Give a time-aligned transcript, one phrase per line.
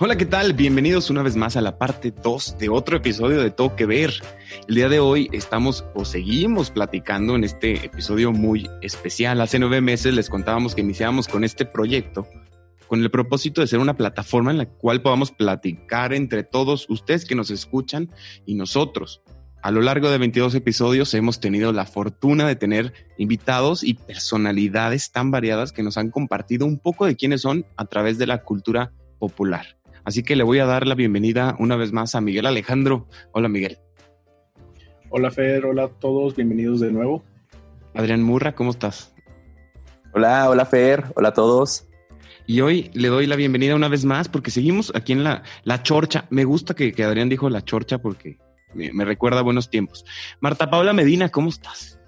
[0.00, 0.52] Hola, ¿qué tal?
[0.52, 4.12] Bienvenidos una vez más a la parte 2 de otro episodio de Todo que Ver.
[4.68, 9.40] El día de hoy estamos o seguimos platicando en este episodio muy especial.
[9.40, 12.28] Hace nueve meses les contábamos que iniciábamos con este proyecto
[12.86, 17.24] con el propósito de ser una plataforma en la cual podamos platicar entre todos ustedes
[17.24, 18.08] que nos escuchan
[18.46, 19.20] y nosotros.
[19.62, 25.10] A lo largo de 22 episodios hemos tenido la fortuna de tener invitados y personalidades
[25.10, 28.44] tan variadas que nos han compartido un poco de quiénes son a través de la
[28.44, 29.77] cultura popular.
[30.08, 33.06] Así que le voy a dar la bienvenida una vez más a Miguel Alejandro.
[33.32, 33.76] Hola Miguel.
[35.10, 37.22] Hola Fer, hola a todos, bienvenidos de nuevo.
[37.94, 39.14] Adrián Murra, ¿cómo estás?
[40.14, 41.88] Hola, hola Fer, hola a todos.
[42.46, 45.82] Y hoy le doy la bienvenida una vez más porque seguimos aquí en la, la
[45.82, 46.24] chorcha.
[46.30, 48.38] Me gusta que, Adrián dijo la chorcha porque
[48.72, 50.06] me, me recuerda a buenos tiempos.
[50.40, 52.00] Marta Paula Medina, ¿cómo estás?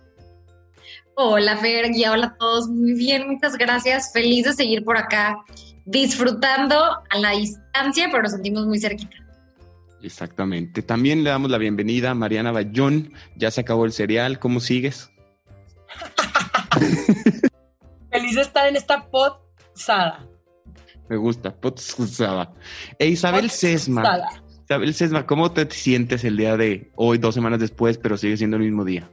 [1.16, 2.66] Hola Fer, y hola a todos.
[2.70, 4.10] Muy bien, muchas gracias.
[4.14, 5.44] Feliz de seguir por acá
[5.84, 9.16] disfrutando a la distancia, pero nos sentimos muy cerquita.
[10.02, 10.82] Exactamente.
[10.82, 13.12] También le damos la bienvenida a Mariana Bayón.
[13.36, 14.38] Ya se acabó el cereal.
[14.38, 15.10] ¿Cómo sigues?
[18.10, 20.26] Feliz de estar en esta podsada.
[21.08, 22.52] Me gusta, podsada.
[22.98, 24.02] E Isabel Sesma.
[24.64, 28.56] Isabel Sesma, ¿cómo te sientes el día de hoy, dos semanas después, pero sigue siendo
[28.56, 29.10] el mismo día?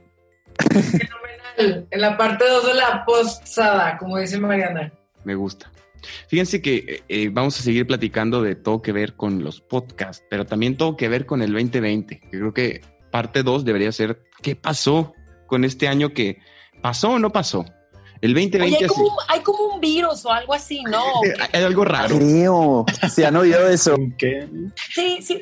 [0.70, 1.88] Fenomenal.
[1.90, 4.92] En la parte 2 de la posada, como dice Mariana.
[5.24, 5.70] Me gusta.
[6.28, 10.24] Fíjense que eh, eh, vamos a seguir platicando de todo que ver con los podcasts,
[10.30, 12.20] pero también todo que ver con el 2020.
[12.30, 15.14] creo que parte 2 debería ser qué pasó
[15.46, 16.38] con este año que
[16.82, 17.64] pasó o no pasó.
[18.20, 21.02] El 2020 hay, como, hay, como, un virus o algo así, ¿no?
[21.52, 22.16] hay algo raro.
[22.16, 22.84] Creo.
[23.08, 23.96] ¿Se han oído eso?
[24.16, 24.48] ¿Qué?
[24.92, 25.40] Sí, sí.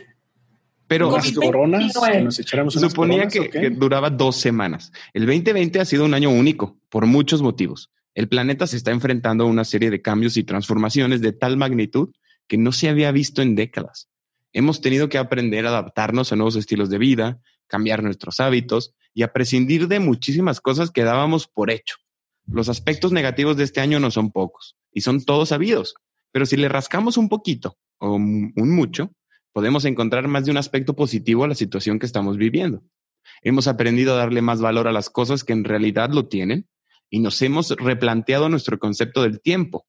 [0.87, 4.93] Pero las coronas, nos echáramos suponía que, que, duraba dos semanas.
[5.15, 7.91] El 2020 ha sido un año único por muchos motivos.
[8.17, 12.15] El planeta se está enfrentando a una serie de cambios y transformaciones de tal magnitud
[12.49, 14.09] que no se había visto en décadas.
[14.55, 19.23] Hemos tenido que aprender a adaptarnos a nuevos estilos de vida, cambiar nuestros hábitos y
[19.23, 21.97] a prescindir de muchísimas cosas que dábamos por hecho.
[22.47, 25.95] Los aspectos negativos de este año no son pocos y son todos sabidos,
[26.33, 29.13] pero si le rascamos un poquito o un mucho,
[29.53, 32.83] podemos encontrar más de un aspecto positivo a la situación que estamos viviendo.
[33.43, 36.67] Hemos aprendido a darle más valor a las cosas que en realidad lo tienen
[37.11, 39.87] y nos hemos replanteado nuestro concepto del tiempo.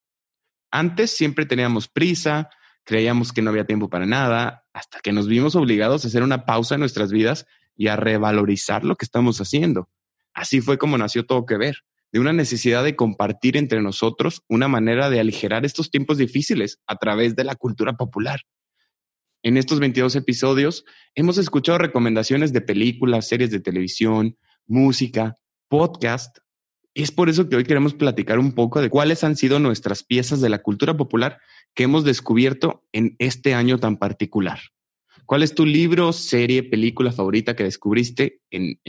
[0.71, 2.49] Antes siempre teníamos prisa,
[2.83, 6.45] creíamos que no había tiempo para nada, hasta que nos vimos obligados a hacer una
[6.45, 7.45] pausa en nuestras vidas
[7.75, 9.89] y a revalorizar lo que estamos haciendo.
[10.33, 11.77] Así fue como nació todo que ver,
[12.11, 16.95] de una necesidad de compartir entre nosotros una manera de aligerar estos tiempos difíciles a
[16.95, 18.41] través de la cultura popular.
[19.43, 20.85] En estos 22 episodios
[21.15, 25.35] hemos escuchado recomendaciones de películas, series de televisión, música,
[25.67, 26.37] podcast,
[27.03, 30.41] es por eso que hoy queremos platicar un poco de cuáles han sido nuestras piezas
[30.41, 31.39] de la cultura popular
[31.73, 34.59] que hemos descubierto en este año tan particular.
[35.25, 38.79] ¿Cuál es tu libro, serie, película favorita que descubriste en,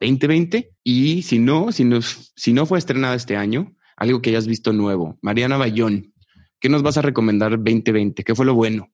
[0.00, 0.72] 2020?
[0.84, 4.72] Y si no, si no, si no fue estrenada este año, algo que hayas visto
[4.72, 5.18] nuevo.
[5.22, 6.12] Mariana Bayón,
[6.60, 8.24] ¿qué nos vas a recomendar 2020?
[8.24, 8.90] ¿Qué fue lo bueno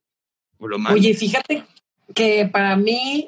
[0.57, 0.95] o lo malo?
[0.95, 1.63] Oye, fíjate
[2.15, 3.27] que para mí,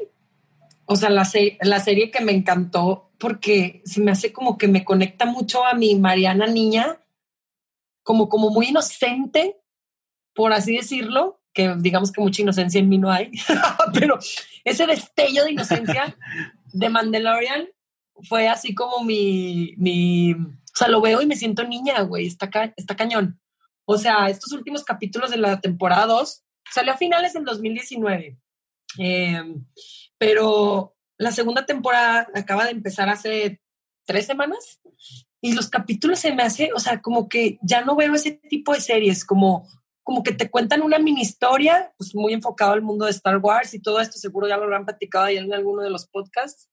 [0.85, 1.27] o sea, la,
[1.61, 5.73] la serie que me encantó porque se me hace como que me conecta mucho a
[5.73, 6.99] mi Mariana niña,
[8.03, 9.57] como, como muy inocente,
[10.33, 13.31] por así decirlo, que digamos que mucha inocencia en mí no hay,
[13.93, 14.19] pero
[14.63, 16.15] ese destello de inocencia
[16.73, 17.67] de Mandalorian
[18.27, 22.49] fue así como mi, mi, o sea, lo veo y me siento niña, güey, está,
[22.75, 23.39] está cañón.
[23.85, 28.37] O sea, estos últimos capítulos de la temporada 2 salió a finales del 2019.
[28.97, 29.43] Eh,
[30.17, 33.61] pero la segunda temporada acaba de empezar hace
[34.05, 34.79] tres semanas
[35.41, 38.73] y los capítulos se me hace, o sea, como que ya no veo ese tipo
[38.73, 39.67] de series, como,
[40.03, 43.73] como que te cuentan una mini historia, pues muy enfocado al mundo de Star Wars
[43.73, 46.69] y todo esto, seguro ya lo habrán platicado ahí en alguno de los podcasts,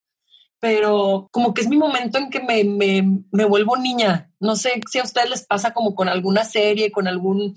[0.59, 4.33] pero como que es mi momento en que me, me, me vuelvo niña.
[4.39, 7.57] No sé si a ustedes les pasa como con alguna serie, con algún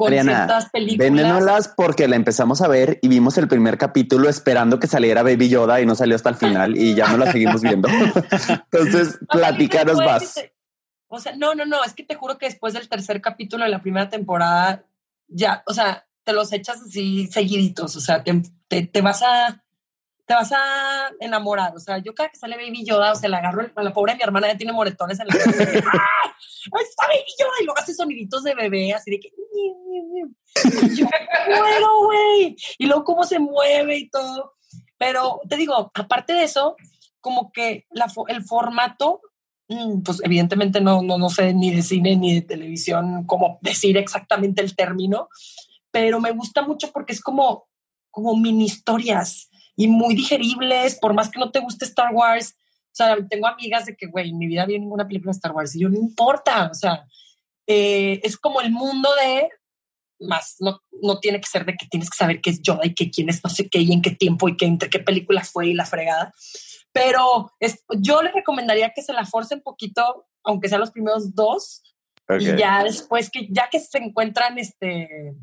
[0.00, 1.74] con ciertas películas.
[1.76, 5.80] porque la empezamos a ver y vimos el primer capítulo esperando que saliera Baby Yoda
[5.80, 7.88] y no salió hasta el final y ya no la seguimos viendo.
[8.72, 10.40] Entonces, platícanos más.
[11.08, 13.70] o sea, no, no, no, es que te juro que después del tercer capítulo de
[13.70, 14.86] la primera temporada,
[15.28, 19.62] ya, o sea, te los echas así seguiditos, o sea, te, te vas a
[20.30, 21.74] te vas a enamorar.
[21.74, 24.14] O sea, yo cada que sale Baby Yoda, o sea, le agarro a la pobre
[24.14, 25.64] mi hermana ya tiene moretones en la cabeza.
[25.92, 26.34] ¡Ah!
[26.72, 27.50] ¡Ahí está Baby Yoda!
[27.60, 29.32] Y luego hace soniditos de bebé, así de que.
[30.94, 31.06] yo
[31.48, 32.56] muero, güey.
[32.78, 34.54] Y luego cómo se mueve y todo.
[34.98, 36.76] Pero te digo, aparte de eso,
[37.20, 39.22] como que la, el formato,
[39.66, 43.96] mm, pues evidentemente no, no, no sé ni de cine ni de televisión cómo decir
[43.96, 45.28] exactamente el término,
[45.90, 47.66] pero me gusta mucho porque es como,
[48.12, 49.49] como mini historias
[49.80, 52.54] y muy digeribles, por más que no te guste Star Wars.
[52.58, 55.52] O sea, tengo amigas de que, güey, en mi vida vi ninguna película de Star
[55.52, 56.68] Wars y yo no importa.
[56.70, 57.06] O sea,
[57.66, 59.48] eh, es como el mundo de
[60.20, 62.92] más no, no tiene que ser de que tienes que saber qué es Yoda y
[62.92, 65.42] que quién es no sé qué y en qué tiempo y que entre qué película
[65.44, 66.34] fue y la fregada.
[66.92, 71.34] Pero es, yo les recomendaría que se la force un poquito, aunque sean los primeros
[71.34, 71.82] dos,
[72.38, 75.34] y ya después que ya que se encuentran este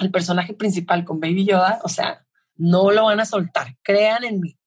[0.00, 2.24] el personaje principal con Baby Yoda, o sea,
[2.58, 4.58] no lo van a soltar, crean en mí.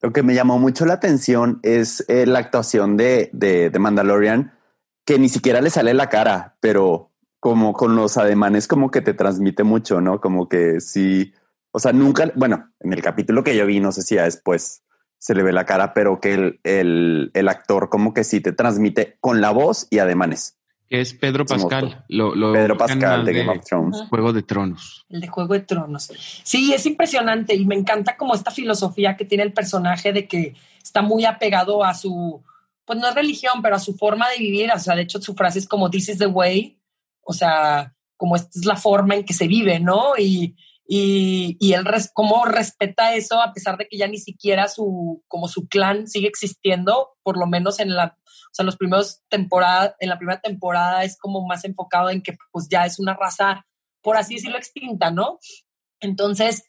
[0.00, 4.52] Lo que me llamó mucho la atención es eh, la actuación de, de, Mandalorian,
[5.04, 7.10] que ni siquiera le sale la cara, pero
[7.40, 10.20] como con los ademanes como que te transmite mucho, ¿no?
[10.20, 11.32] Como que sí,
[11.70, 14.82] o sea, nunca, bueno, en el capítulo que yo vi, no sé si ya después
[15.18, 18.52] se le ve la cara, pero que el, el, el actor como que sí te
[18.52, 20.58] transmite con la voz y ademanes.
[20.94, 22.04] Que es Pedro Pascal.
[22.06, 24.04] Lo, lo Pedro Pascal de Game of Thrones.
[24.08, 25.04] Juego de Tronos.
[25.08, 26.12] El de Juego de Tronos.
[26.44, 30.54] Sí, es impresionante y me encanta como esta filosofía que tiene el personaje de que
[30.80, 32.40] está muy apegado a su,
[32.84, 34.70] pues no es religión, pero a su forma de vivir.
[34.72, 36.78] O sea, de hecho su frase es como This is the way,
[37.22, 40.16] o sea, como esta es la forma en que se vive, ¿no?
[40.16, 40.54] Y,
[40.86, 45.22] y, y él res, cómo respeta eso a pesar de que ya ni siquiera su,
[45.28, 49.94] como su clan sigue existiendo, por lo menos en la, o sea, los primeros temporadas,
[49.98, 53.66] en la primera temporada es como más enfocado en que pues ya es una raza,
[54.02, 55.38] por así decirlo, extinta, ¿no?
[56.00, 56.64] Entonces,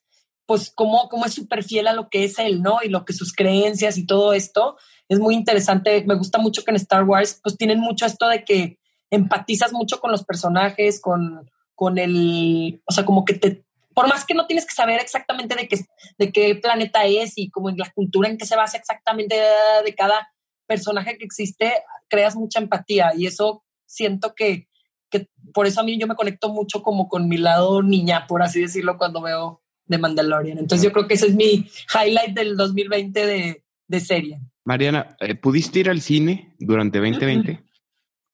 [0.45, 2.79] pues cómo, cómo es súper fiel a lo que es él, ¿no?
[2.83, 4.77] Y lo que sus creencias y todo esto
[5.09, 6.03] es muy interesante.
[6.05, 8.79] Me gusta mucho que en Star Wars pues tienen mucho esto de que
[9.09, 13.65] empatizas mucho con los personajes, con, con el, o sea, como que te,
[13.95, 15.79] por más que no tienes que saber exactamente de qué,
[16.19, 19.35] de qué planeta es y como en la cultura en que se basa exactamente
[19.83, 20.29] de, cada
[20.67, 21.71] personaje que existe,
[22.09, 24.67] creas mucha empatía y eso siento que,
[25.09, 28.43] que por eso a mí yo me conecto mucho como con mi lado niña, por
[28.43, 30.57] así decirlo, cuando veo de Mandalorian.
[30.57, 34.41] Entonces yo creo que ese es mi highlight del 2020 de, de serie.
[34.65, 37.63] Mariana, eh, ¿pudiste ir al cine durante 2020?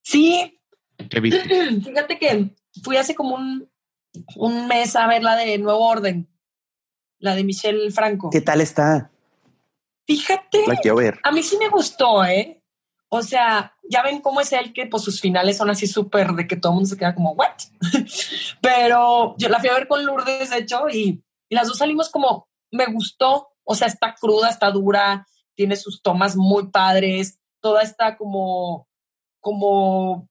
[0.02, 0.60] Sí.
[1.10, 1.44] ¿Qué viste?
[1.84, 3.71] Fíjate que fui hace como un,
[4.36, 6.30] un mes a ver la de Nuevo Orden,
[7.20, 8.30] la de Michelle Franco.
[8.30, 9.12] ¿Qué tal está?
[10.08, 11.20] Fíjate, La quiero ver.
[11.24, 12.62] a mí sí me gustó, ¿eh?
[13.10, 16.48] O sea, ya ven cómo es él que pues sus finales son así súper de
[16.48, 17.58] que todo el mundo se queda como, ¿what?
[18.62, 22.10] Pero yo la fui a ver con Lourdes, de hecho, y, y las dos salimos
[22.10, 23.50] como, me gustó.
[23.64, 28.88] O sea, está cruda, está dura, tiene sus tomas muy padres, toda está como,
[29.40, 30.30] como,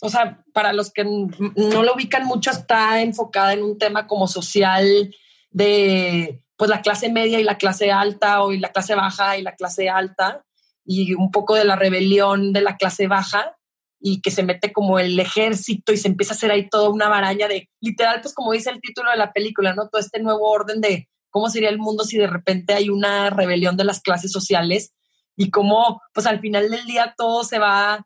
[0.00, 4.28] o sea, para los que no lo ubican mucho, está enfocada en un tema como
[4.28, 5.14] social
[5.50, 9.54] de, pues, la clase media y la clase alta, o la clase baja y la
[9.54, 10.44] clase alta,
[10.84, 13.56] y un poco de la rebelión de la clase baja,
[13.98, 17.08] y que se mete como el ejército y se empieza a hacer ahí toda una
[17.08, 19.88] maraña de, literal, pues como dice el título de la película, ¿no?
[19.88, 23.76] Todo este nuevo orden de cómo sería el mundo si de repente hay una rebelión
[23.76, 24.94] de las clases sociales
[25.36, 28.05] y cómo, pues al final del día todo se va,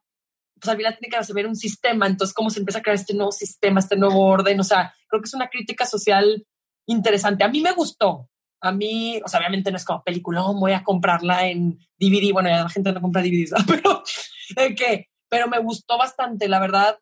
[0.61, 3.15] pues al final tiene que haber un sistema, entonces cómo se empieza a crear este
[3.15, 6.47] nuevo sistema, este nuevo orden, o sea, creo que es una crítica social
[6.87, 7.45] interesante.
[7.45, 8.29] A mí me gustó,
[8.61, 12.33] a mí, o sea, obviamente no es como película, oh, voy a comprarla en DVD,
[12.33, 13.67] bueno, ya la gente no compra DVDs, ¿verdad?
[13.69, 14.03] pero
[14.57, 16.99] eh, que, pero me gustó bastante, la verdad,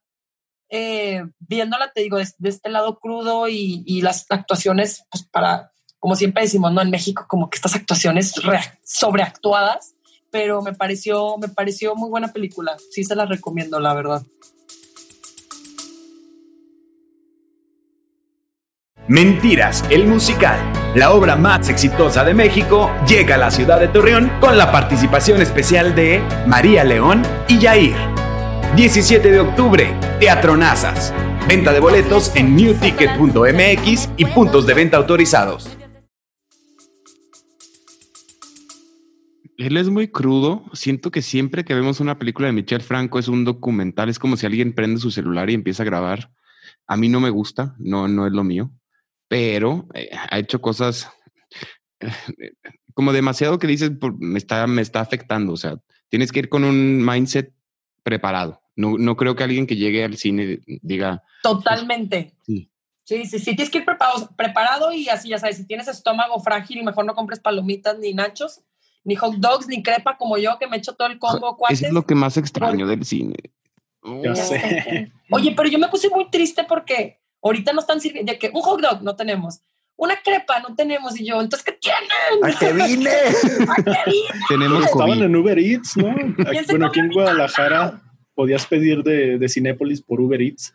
[0.71, 5.73] eh, viéndola, te digo, de, de este lado crudo y, y las actuaciones, pues para,
[5.99, 6.83] como siempre decimos, ¿no?
[6.83, 9.95] En México, como que estas actuaciones rea- sobreactuadas,
[10.31, 12.77] pero me pareció, me pareció muy buena película.
[12.91, 14.23] Sí se la recomiendo, la verdad.
[19.09, 20.59] Mentiras, el musical,
[20.95, 25.41] la obra más exitosa de México, llega a la ciudad de Torreón con la participación
[25.41, 27.97] especial de María León y Yair.
[28.77, 31.15] 17 de octubre, Teatro Nazas.
[31.49, 35.78] Venta de boletos en newticket.mx y puntos de venta autorizados.
[39.59, 40.65] Él es muy crudo.
[40.73, 44.09] Siento que siempre que vemos una película de Michel Franco es un documental.
[44.09, 46.31] Es como si alguien prende su celular y empieza a grabar.
[46.87, 48.71] A mí no me gusta, no, no es lo mío.
[49.29, 51.11] Pero eh, ha hecho cosas
[52.01, 52.53] eh,
[52.95, 55.53] como demasiado que dices, por- me está, me está afectando.
[55.53, 55.77] O sea,
[56.09, 57.53] tienes que ir con un mindset
[58.03, 58.63] preparado.
[58.77, 62.35] No, no creo que alguien que llegue al cine diga, Totalmente.
[62.47, 62.71] Sí.
[63.05, 66.39] Sí, sí, sí, tienes que ir preparado, preparado y así, ya sabes, si tienes estómago
[66.41, 68.61] frágil y mejor no compres palomitas ni nachos,
[69.09, 71.49] ni hot dogs, ni crepa como yo que me echo todo el combo.
[71.49, 71.83] eso cuates.
[71.83, 73.35] es lo que más extraño del cine.
[74.05, 75.13] Ya Ya sé.
[75.31, 78.61] Oye, pero yo me puse muy triste porque ahorita no están sirviendo, de que un
[78.63, 79.61] hot dog no tenemos,
[79.97, 82.45] una crepa no tenemos y yo, entonces, ¿qué tienen?
[82.45, 83.11] ¡A qué vine!
[83.69, 84.45] ¿A qué vine?
[84.49, 85.23] Tenemos Estaban COVID.
[85.23, 86.15] en Uber Eats, ¿no?
[86.51, 88.01] ¿Quién se Bueno, aquí en Guadalajara
[88.35, 90.73] podías pedir de, de Cinépolis por Uber Eats.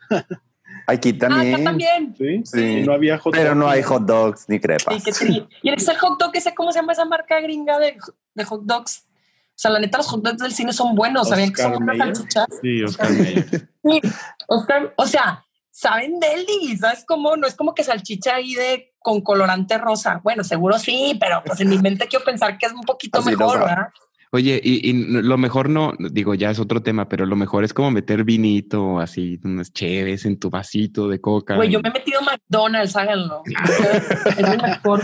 [0.86, 1.56] Aquí Ah, también.
[1.56, 2.16] acá también.
[2.18, 2.82] Sí, Sí.
[2.82, 3.58] No había hot Pero dog.
[3.58, 4.96] no hay hot dogs ni crepas.
[4.96, 7.80] Sí, qué tri- Y el el hot dog, ese, ¿cómo se llama esa marca gringa
[7.80, 7.96] de,
[8.36, 9.06] de hot dogs?
[9.10, 11.30] O sea, la neta, los hot dogs del cine son buenos.
[11.30, 12.16] ¿Sabían que son Mayer.
[12.16, 12.48] salchichas?
[12.62, 13.70] Sí, Oscar Mayer.
[13.84, 14.02] Sí,
[14.48, 17.36] Oscar, o sea, saben deli, ¿sabes cómo?
[17.36, 20.22] No es como que salchicha ahí de con colorante rosa.
[20.24, 23.30] Bueno, seguro sí, pero pues en mi mente quiero pensar que es un poquito Así
[23.30, 23.60] mejor.
[23.60, 23.90] ¿verdad?
[24.36, 27.72] Oye, y, y lo mejor no, digo, ya es otro tema, pero lo mejor es
[27.72, 31.56] como meter vinito, así, unas cheves en tu vasito de coca.
[31.56, 33.44] Güey, yo me he metido a McDonald's, háganlo.
[34.26, 35.04] Es el mejor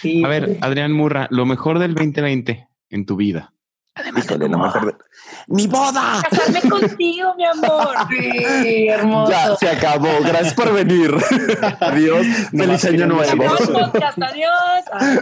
[0.00, 0.24] Sí.
[0.24, 3.54] A ver, Adrián Murra, lo mejor del 2020 en tu vida.
[4.16, 4.94] Híjole, lo mejor de...
[5.46, 6.20] ¡Mi boda!
[6.28, 7.94] casarme contigo, mi amor.
[8.62, 9.30] Sí, hermoso.
[9.30, 10.08] Ya se acabó.
[10.20, 11.14] Gracias por venir.
[11.80, 12.26] Adiós.
[12.50, 13.44] Feliz año nuevo.
[13.44, 14.84] podcast, adiós.
[14.92, 15.18] Ay.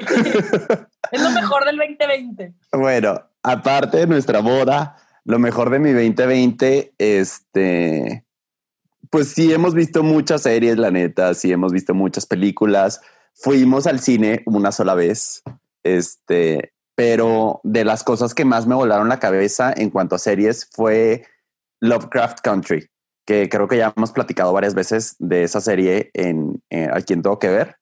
[1.10, 2.54] Es lo mejor del 2020.
[2.72, 8.24] Bueno, aparte de nuestra boda, lo mejor de mi 2020, este,
[9.10, 13.00] pues sí hemos visto muchas series, la neta, sí hemos visto muchas películas.
[13.34, 15.42] Fuimos al cine una sola vez,
[15.82, 20.68] este, pero de las cosas que más me volaron la cabeza en cuanto a series
[20.72, 21.26] fue
[21.80, 22.88] Lovecraft Country,
[23.26, 27.22] que creo que ya hemos platicado varias veces de esa serie en, en a quien
[27.22, 27.76] tengo que ver.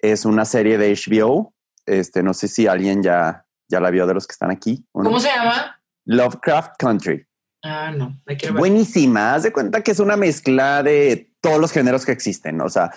[0.00, 1.54] Es una serie de HBO.
[1.86, 4.84] Este, no sé si alguien ya, ya la vio de los que están aquí.
[4.92, 5.10] ¿o no?
[5.10, 5.80] ¿Cómo se llama?
[6.04, 7.26] Lovecraft Country.
[7.62, 8.60] Ah, no, me quiero ver.
[8.60, 9.34] Buenísima.
[9.34, 12.60] Haz de cuenta que es una mezcla de todos los géneros que existen.
[12.60, 12.92] O sea,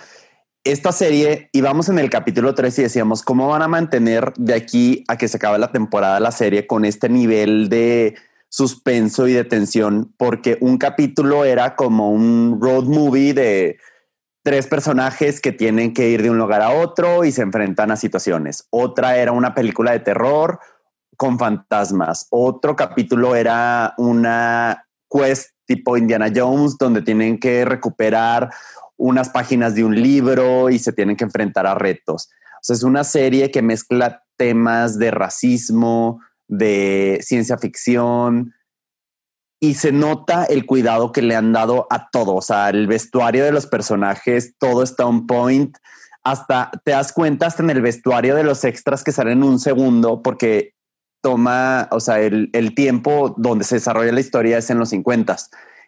[0.63, 5.03] esta serie, íbamos en el capítulo 3 y decíamos, ¿cómo van a mantener de aquí
[5.07, 8.15] a que se acabe la temporada la serie con este nivel de
[8.47, 10.13] suspenso y de tensión?
[10.17, 13.79] Porque un capítulo era como un road movie de
[14.43, 17.95] tres personajes que tienen que ir de un lugar a otro y se enfrentan a
[17.95, 18.67] situaciones.
[18.69, 20.59] Otra era una película de terror
[21.17, 22.27] con fantasmas.
[22.29, 28.51] Otro capítulo era una quest tipo Indiana Jones donde tienen que recuperar
[29.01, 32.29] unas páginas de un libro y se tienen que enfrentar a retos.
[32.53, 38.53] O sea, es una serie que mezcla temas de racismo, de ciencia ficción,
[39.59, 42.35] y se nota el cuidado que le han dado a todo.
[42.35, 45.75] O sea, el vestuario de los personajes, todo está on point.
[46.23, 50.21] Hasta te das cuenta hasta en el vestuario de los extras que salen un segundo
[50.21, 50.75] porque
[51.23, 55.37] toma, o sea, el, el tiempo donde se desarrolla la historia es en los 50.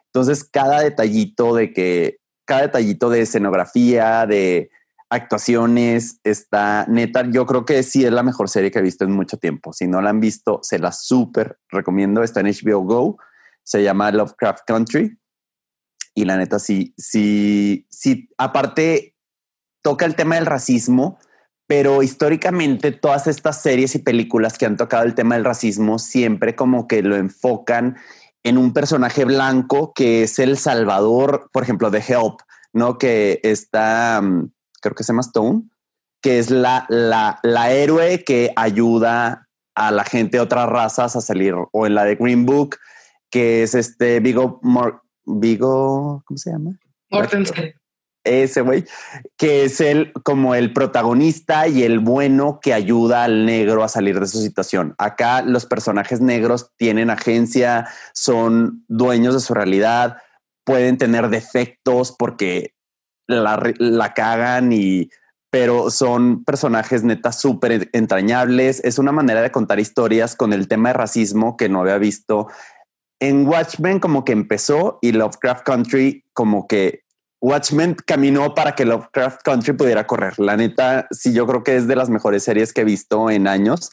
[0.08, 4.70] Entonces, cada detallito de que, cada detallito de escenografía, de
[5.10, 7.24] actuaciones, está neta.
[7.30, 9.74] Yo creo que sí es la mejor serie que he visto en mucho tiempo.
[9.74, 12.24] Si no la han visto, se la súper recomiendo.
[12.24, 13.18] Está en HBO Go
[13.64, 15.18] se llama Lovecraft Country.
[16.14, 19.16] Y la neta, sí, sí, sí, aparte
[19.82, 21.18] toca el tema del racismo,
[21.66, 26.56] pero históricamente todas estas series y películas que han tocado el tema del racismo siempre
[26.56, 27.98] como que lo enfocan
[28.44, 32.42] en un personaje blanco que es el salvador, por ejemplo, de Help,
[32.74, 32.98] ¿no?
[32.98, 34.50] Que está, um,
[34.82, 35.64] creo que se llama Stone,
[36.22, 41.22] que es la, la, la héroe que ayuda a la gente de otras razas a
[41.22, 42.78] salir, o en la de Green Book,
[43.30, 46.72] que es este Vigo, Mor Vigo, ¿cómo se llama?
[47.10, 47.74] Mortensen.
[48.24, 48.86] Ese güey,
[49.38, 54.20] que es el como el protagonista y el bueno que ayuda al negro a salir
[54.20, 54.96] de su situación.
[54.98, 60.18] Acá los personajes negros tienen agencia, son dueños de su realidad,
[60.64, 62.74] pueden tener defectos porque
[63.28, 65.10] la, la cagan y
[65.52, 68.82] pero son personajes neta súper entrañables.
[68.84, 72.48] Es una manera de contar historias con el tema de racismo que no había visto
[73.24, 77.03] en Watchmen como que empezó y Lovecraft Country como que
[77.44, 80.40] Watchmen caminó para que Lovecraft Country pudiera correr.
[80.40, 83.50] La neta, sí, yo creo que es de las mejores series que he visto en
[83.50, 83.92] años.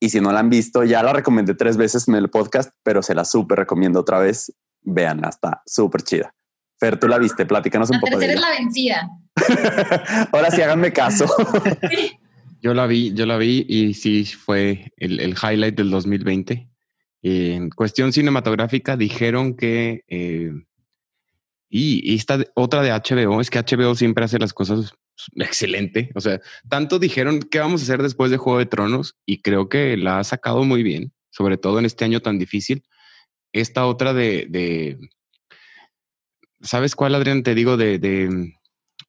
[0.00, 3.02] Y si no la han visto, ya la recomendé tres veces en el podcast, pero
[3.02, 4.50] se la súper recomiendo otra vez.
[4.80, 6.34] Vean, está súper chida.
[6.80, 8.98] Fer, tú la viste, platícanos un La poco de tercera es ella.
[8.98, 10.28] la vencida.
[10.32, 11.26] Ahora sí, háganme caso.
[12.62, 16.66] Yo la vi, yo la vi y sí fue el, el highlight del 2020.
[17.22, 20.50] En cuestión cinematográfica dijeron que eh,
[21.68, 24.94] y, esta otra de HBO es que HBO siempre hace las cosas
[25.36, 26.10] excelente.
[26.14, 29.68] O sea, tanto dijeron qué vamos a hacer después de Juego de Tronos y creo
[29.68, 32.84] que la ha sacado muy bien, sobre todo en este año tan difícil.
[33.52, 34.98] Esta otra de, de
[36.60, 37.42] ¿sabes cuál, Adrián?
[37.42, 38.52] Te digo de, de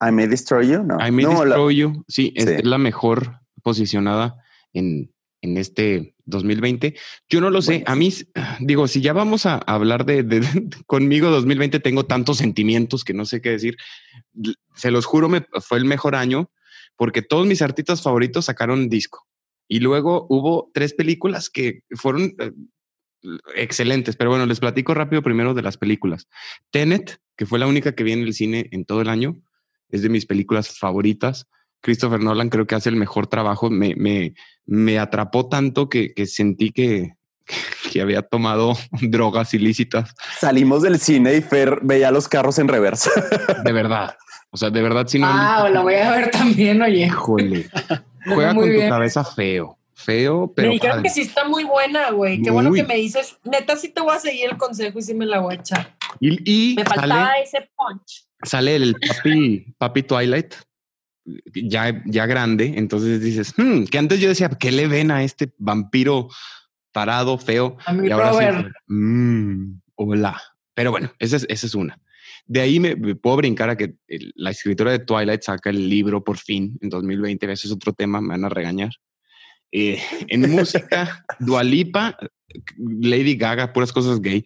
[0.01, 0.95] I May Destroy You, ¿no?
[1.05, 2.05] I May no, la- Destroy You.
[2.07, 2.33] Sí.
[2.35, 4.35] es la mejor posicionada
[4.73, 5.11] en,
[5.47, 6.95] en este 2020.
[7.29, 7.83] Yo no lo sé.
[7.85, 8.13] A mí,
[8.59, 10.41] digo, si ya vamos a hablar de, de-
[10.85, 13.77] conmigo 2020, tengo tantos sentimientos que no sé qué decir.
[14.75, 16.51] Se los juro, me fue el mejor año
[16.95, 19.25] porque todos mis artistas favoritos sacaron disco.
[19.67, 22.51] Y luego hubo tres películas que fueron eh,
[23.55, 24.15] excelentes.
[24.15, 26.27] Pero bueno, les platico rápido primero de las películas.
[26.71, 29.35] Tenet, que fue la única que vi en el cine en todo el año.
[29.89, 31.47] Es de mis películas favoritas.
[31.87, 33.69] Christopher Nolan creo que hace el mejor trabajo.
[33.69, 34.33] Me, me,
[34.65, 37.13] me atrapó tanto que, que sentí que,
[37.93, 40.13] que había tomado drogas ilícitas.
[40.37, 43.09] Salimos del cine y Fer veía los carros en reversa.
[43.63, 44.17] De verdad.
[44.51, 45.27] O sea, de verdad, si no.
[45.29, 47.05] Ah, la voy a ver también, oye.
[47.05, 47.69] Híjole.
[48.25, 49.77] Juega Muy con tu cabeza feo.
[49.93, 50.67] Feo, pero.
[50.67, 51.03] me dijeron padre.
[51.07, 52.41] que sí está muy buena, güey.
[52.41, 53.37] Qué bueno que me dices.
[53.45, 55.95] Neta, sí te voy a seguir el consejo y sí me la voy a echar.
[56.19, 58.25] Y, y Me faltaba sale, ese punch.
[58.43, 60.53] sale el papi, papi Twilight,
[61.53, 62.73] ya, ya grande.
[62.77, 66.29] Entonces dices, "Hmm", que antes yo decía, ¿qué le ven a este vampiro
[66.91, 67.77] tarado, feo?
[67.85, 68.75] A mi Y ahora sí, Robert.
[68.87, 70.41] "Mm, hola.
[70.73, 71.99] Pero bueno, esa es, esa es una.
[72.45, 73.95] De ahí me, me puedo brincar a que
[74.35, 77.51] la escritora de Twilight saca el libro por fin en 2020.
[77.51, 78.91] Ese es otro tema, me van a regañar.
[79.71, 82.17] Eh, en música, Dualipa,
[82.77, 84.45] Lady Gaga, puras cosas gay.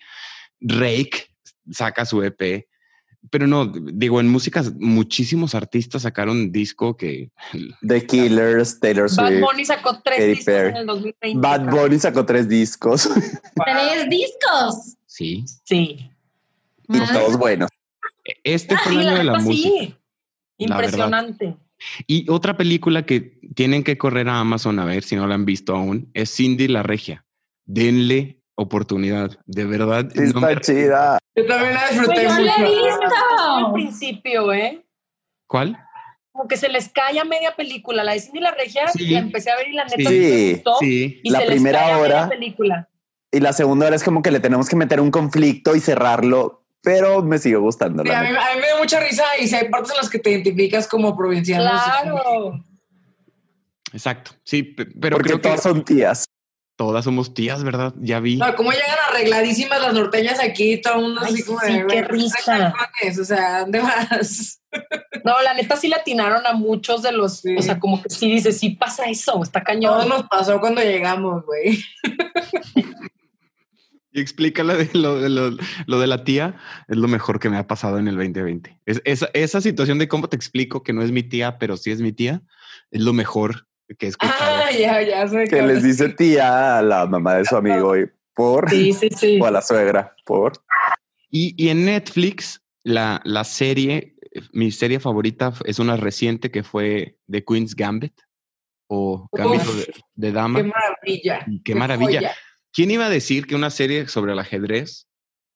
[0.59, 1.27] Rake
[1.71, 2.67] saca su EP.
[3.29, 7.29] Pero no, digo, en música muchísimos artistas sacaron disco que
[7.87, 9.41] The Killers, Taylor Bad Swift.
[9.41, 10.69] Bunny sacó tres Katy discos Perry.
[10.69, 11.39] en el 2020.
[11.47, 13.09] Bad Bunny sacó tres discos
[13.55, 14.97] Tres discos.
[15.05, 15.45] sí.
[15.63, 16.09] Sí.
[16.89, 17.09] y Ah.
[17.13, 17.69] todos buenos.
[18.43, 19.69] Este Ah, fue el año de la música.
[19.69, 19.95] sí.
[20.57, 21.57] Impresionante.
[22.05, 25.45] Y otra película que tienen que correr a Amazon a ver si no la han
[25.45, 27.25] visto aún es Cindy la Regia.
[27.65, 29.31] Denle oportunidad.
[29.45, 30.07] De verdad.
[30.13, 31.17] Sí, no está me- chida.
[31.35, 32.73] Yo también la disfruté Pues yo la he mucho.
[32.75, 33.15] visto.
[33.67, 34.85] Al principio, ¿eh?
[35.47, 35.77] ¿Cuál?
[36.31, 38.03] Como que se les cae a media película.
[38.03, 39.09] La de Cindy la Regia, Sí.
[39.09, 40.19] la empecé a ver y la neta Sí.
[40.19, 40.75] me gustó.
[40.79, 41.19] Sí.
[41.23, 42.89] Y La se les primera cae a media hora- película.
[43.33, 46.65] Y la segunda hora es como que le tenemos que meter un conflicto y cerrarlo,
[46.81, 48.03] pero me sigue gustando.
[48.03, 49.97] Sí, la a, mí, a mí me dio mucha risa y si hay partes en
[49.97, 51.63] las que te identificas como provinciano.
[51.69, 52.63] Claro.
[53.93, 54.31] Exacto.
[54.43, 56.25] Sí, pe- pero Porque creo que todas son tías.
[56.81, 57.93] Todas somos tías, ¿verdad?
[57.99, 58.37] Ya vi.
[58.37, 61.85] No, cómo llegan arregladísimas las norteñas aquí, todo el mundo Ay, así como sí, de,
[61.85, 62.73] qué risa.
[63.19, 64.57] O sea, ¿dónde vas?
[65.25, 67.41] No, la neta sí le atinaron a muchos de los.
[67.41, 67.57] Sí.
[67.57, 69.99] O sea, como que sí dice, sí pasa eso, está cañón.
[69.99, 71.83] Todo nos pasó cuando llegamos, güey.
[74.13, 75.55] Y explícala de lo, de lo,
[75.85, 76.55] lo de la tía.
[76.87, 78.79] Es lo mejor que me ha pasado en el 2020.
[78.85, 81.91] Es, esa, esa situación de cómo te explico que no es mi tía, pero sí
[81.91, 82.41] es mi tía,
[82.91, 84.39] es lo mejor que he escuchado.
[84.39, 85.45] Ah, ya, ya sé.
[85.45, 89.39] Que les dice tía a la mamá de su amigo y por Sí, sí, sí.
[89.41, 90.53] o a la suegra por
[91.29, 94.15] Y, y en Netflix, la, la serie,
[94.53, 98.19] mi serie favorita es una reciente que fue The Queen's Gambit
[98.87, 100.61] o Gambito de, de Dama.
[100.61, 101.45] Qué maravilla.
[101.63, 102.19] Qué maravilla.
[102.19, 102.35] joya.
[102.73, 105.07] ¿Quién iba a decir que una serie sobre el ajedrez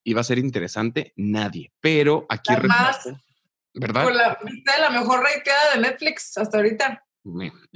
[0.03, 1.13] iba a ser interesante?
[1.15, 1.71] Nadie.
[1.79, 3.09] Pero aquí, Además,
[3.73, 4.05] ¿verdad?
[4.13, 4.39] La,
[4.79, 7.04] la mejor rateada de Netflix hasta ahorita.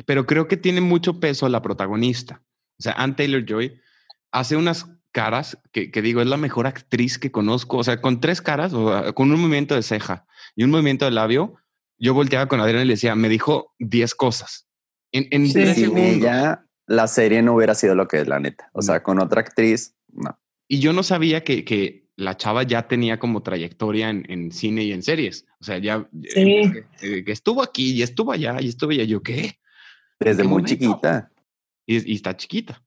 [0.05, 2.43] Pero creo que tiene mucho peso la protagonista.
[2.79, 3.79] O sea, Anne Taylor Joy
[4.31, 7.77] hace unas caras que, que digo, es la mejor actriz que conozco.
[7.77, 11.05] O sea, con tres caras, o sea, con un movimiento de ceja y un movimiento
[11.05, 11.55] de labio,
[11.97, 14.67] yo volteaba con Adriana y le decía, me dijo 10 cosas.
[15.11, 18.69] En, en Sí, sin ella la serie no hubiera sido lo que es la neta.
[18.73, 20.39] O sea, con otra actriz, no.
[20.67, 24.83] Y yo no sabía que, que la chava ya tenía como trayectoria en, en cine
[24.83, 25.45] y en series.
[25.59, 26.71] O sea, ya Sí.
[27.01, 29.03] eh, que estuvo aquí y estuvo allá y estuvo allá.
[29.05, 29.59] Yo, ¿qué?
[30.19, 30.69] Desde qué muy momento?
[30.69, 31.31] chiquita.
[31.85, 32.83] Y, y está chiquita.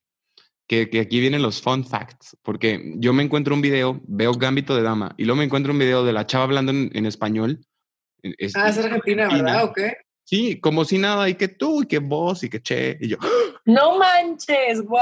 [0.68, 4.75] Que, que aquí vienen los fun facts, porque yo me encuentro un video, veo Gambito
[4.77, 7.59] de Dama, y luego me encuentro un video de la chava hablando en, en español.
[8.23, 9.64] Es- Ah, es Argentina, ¿verdad?
[9.64, 9.97] ¿O qué?
[10.25, 13.16] Sí, como si nada, y que tú, y que vos, y que che, y yo,
[13.66, 15.01] No manches, wow.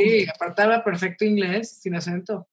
[0.00, 2.46] Sí, aparte habla perfecto inglés, sin acento.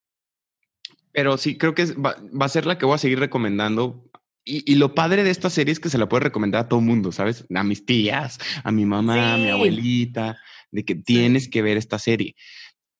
[1.17, 4.07] Pero sí, creo que va, va a ser la que voy a seguir recomendando.
[4.45, 6.79] Y, y lo padre de esta serie es que se la puede recomendar a todo
[6.79, 7.43] mundo, ¿sabes?
[7.55, 10.37] A mis tías, a mi mamá, a mi abuelita,
[10.69, 12.35] de que tienes que ver esta serie.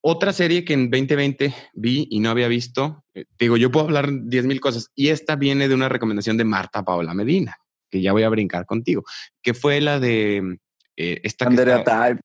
[0.01, 4.09] Otra serie que en 2020 vi y no había visto, eh, digo, yo puedo hablar
[4.11, 7.57] 10 mil cosas, y esta viene de una recomendación de Marta Paola Medina,
[7.91, 9.03] que ya voy a brincar contigo,
[9.43, 10.57] que fue la de
[10.95, 12.21] eh, esta que Andrea está- Time.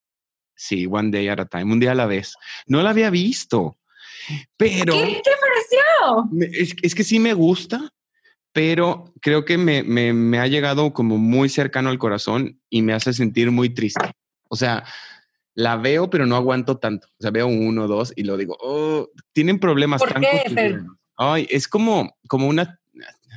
[0.57, 2.35] Sí, One Day at a Time, un día a la vez.
[2.66, 3.76] No la había visto,
[4.57, 4.94] pero...
[4.94, 5.31] ¿Qué te
[6.52, 7.88] Es, es que sí me gusta,
[8.52, 12.92] pero creo que me, me- me ha llegado como muy cercano al corazón y me
[12.92, 14.12] hace sentir muy triste.
[14.48, 14.84] O sea,
[15.54, 17.06] la veo, pero no aguanto tanto.
[17.18, 20.42] O sea, veo uno, dos y lo digo, oh, tienen problemas ¿Por tan qué.
[21.16, 22.80] Ay, es como, como una,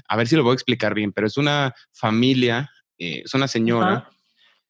[0.08, 3.48] a ver si lo voy a explicar bien, pero es una familia, eh, es una
[3.48, 4.10] señora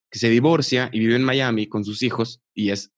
[0.09, 2.91] que se divorcia y vive en Miami con sus hijos y es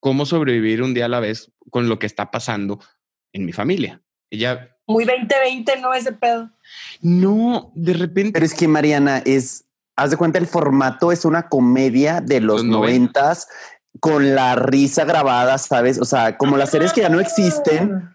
[0.00, 2.78] cómo sobrevivir un día a la vez con lo que está pasando
[3.32, 4.02] en mi familia.
[4.34, 6.50] Ella Muy 2020, no ese pedo.
[7.00, 8.32] no, de repente.
[8.32, 9.64] Pero es que Mariana es,
[9.96, 13.20] haz de cuenta, el formato es una comedia de los Los noventa.
[13.20, 13.48] noventas
[14.00, 16.00] con la risa grabada, ¿sabes?
[16.00, 18.10] O sea, como las series que ya no existen,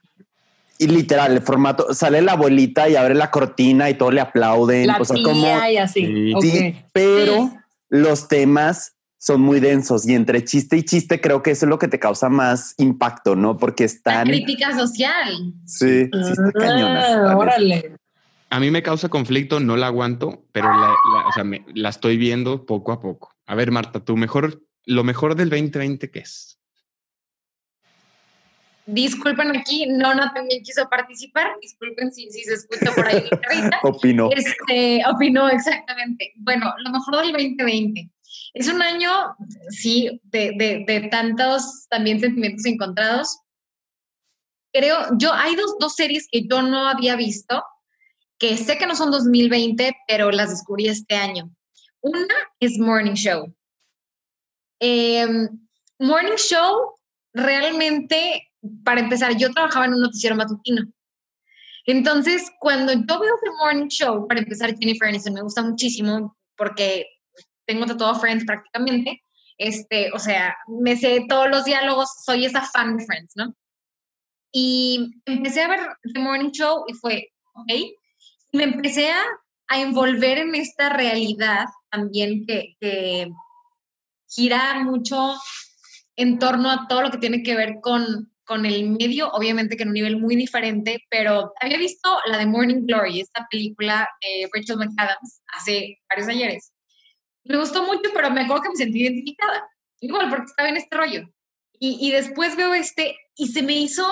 [0.81, 4.87] Y literal, el formato, sale la abuelita y abre la cortina y todos le aplauden.
[4.87, 6.33] La o sea, tía como, y así.
[6.41, 7.51] Sí, pero
[7.89, 11.77] los temas son muy densos y entre chiste y chiste creo que eso es lo
[11.77, 13.57] que te causa más impacto, ¿no?
[13.57, 14.27] Porque La están...
[14.27, 15.53] crítica social.
[15.65, 17.95] Sí, sí está cañona, Ah, órale.
[18.49, 21.89] A mí me causa conflicto, no la aguanto, pero la, la- o sea, me- la
[21.89, 23.31] estoy viendo poco a poco.
[23.45, 26.55] A ver, Marta, tu mejor, lo mejor del 2020, ¿qué es?
[28.85, 31.51] Disculpen aquí, Nona también quiso participar.
[31.61, 33.29] Disculpen si, si se escucha por ahí.
[33.83, 34.29] Opino.
[34.35, 36.33] Este, opinó exactamente.
[36.37, 38.09] Bueno, lo mejor del 2020.
[38.53, 39.11] Es un año,
[39.69, 43.39] sí, de, de, de tantos también sentimientos encontrados.
[44.73, 47.63] Creo, yo, hay dos, dos series que yo no había visto,
[48.37, 51.51] que sé que no son 2020, pero las descubrí este año.
[52.01, 53.53] Una es Morning Show.
[54.79, 55.49] Em,
[55.99, 56.95] Morning Show,
[57.33, 58.47] realmente,
[58.83, 60.83] para empezar, yo trabajaba en un noticiero matutino.
[61.85, 67.07] Entonces, cuando yo veo The Morning Show, para empezar, Jennifer Aniston me gusta muchísimo porque
[67.69, 69.21] tengo tatuado Friends prácticamente.
[69.59, 73.53] Este, o sea, me sé todos los diálogos, soy esa fan de Friends, ¿no?
[74.51, 75.79] Y empecé a ver
[76.13, 79.21] The Morning Show y fue, ok, y me empecé a,
[79.67, 83.29] a envolver en esta realidad también que, que
[84.27, 85.35] gira mucho
[86.15, 89.83] en torno a todo lo que tiene que ver con, con el medio, obviamente que
[89.83, 94.49] en un nivel muy diferente, pero había visto la de Morning Glory, esta película de
[94.51, 96.71] Rachel McAdams, hace varios ayeres.
[97.49, 99.67] Me gustó mucho, pero me acuerdo que me sentí identificada,
[99.99, 101.27] igual porque estaba en este rollo.
[101.79, 104.05] Y, y después veo este y se me hizo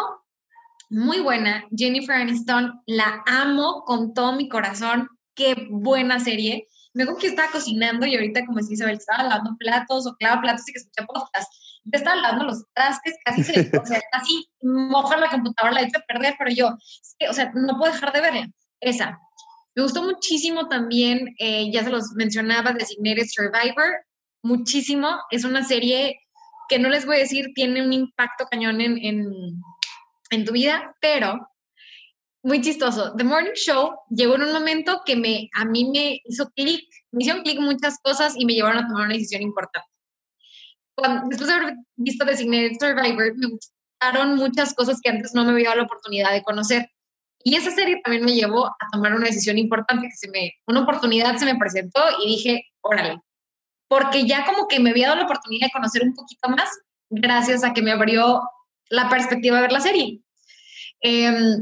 [0.90, 1.66] muy buena.
[1.76, 5.08] Jennifer Aniston, la amo con todo mi corazón.
[5.36, 6.68] Qué buena serie.
[6.94, 10.42] Me acuerdo que estaba cocinando y ahorita, como decía Isabel, estaba lavando platos o clava
[10.42, 11.54] platos y que escuché podcast.
[11.84, 15.86] Yo estaba lavando los trastes, casi se, o sea, casi moja la computadora, la he
[15.86, 16.70] hecho perder, pero yo,
[17.30, 18.50] o sea, no puedo dejar de verla.
[18.80, 19.20] Esa.
[19.78, 24.04] Me gustó muchísimo también, eh, ya se los mencionaba, Designated Survivor.
[24.42, 25.20] Muchísimo.
[25.30, 26.20] Es una serie
[26.68, 29.62] que no les voy a decir, tiene un impacto cañón en, en,
[30.32, 31.48] en tu vida, pero
[32.42, 33.14] muy chistoso.
[33.16, 37.22] The Morning Show llegó en un momento que me, a mí me hizo clic, me
[37.22, 39.88] hicieron clic muchas cosas y me llevaron a tomar una decisión importante.
[40.96, 45.52] Cuando, después de haber visto Designated Survivor, me gustaron muchas cosas que antes no me
[45.52, 46.90] había dado la oportunidad de conocer.
[47.44, 50.82] Y esa serie también me llevó a tomar una decisión importante, que se me, una
[50.82, 53.20] oportunidad se me presentó y dije, órale,
[53.88, 56.70] porque ya como que me había dado la oportunidad de conocer un poquito más
[57.10, 58.42] gracias a que me abrió
[58.90, 60.20] la perspectiva de ver la serie.
[61.02, 61.58] Eh,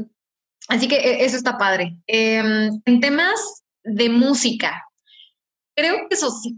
[0.68, 1.96] así que e, eso está padre.
[2.06, 4.84] Eh, en temas de música,
[5.76, 6.56] creo que eso sí,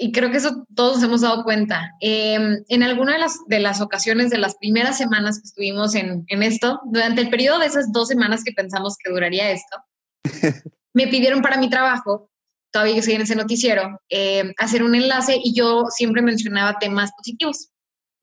[0.00, 1.92] y creo que eso todos hemos dado cuenta.
[2.00, 6.24] Eh, en alguna de las, de las ocasiones, de las primeras semanas que estuvimos en,
[6.28, 9.76] en esto, durante el periodo de esas dos semanas que pensamos que duraría esto,
[10.94, 12.30] me pidieron para mi trabajo
[12.74, 17.12] todavía yo estoy en ese noticiero, eh, hacer un enlace y yo siempre mencionaba temas
[17.16, 17.70] positivos.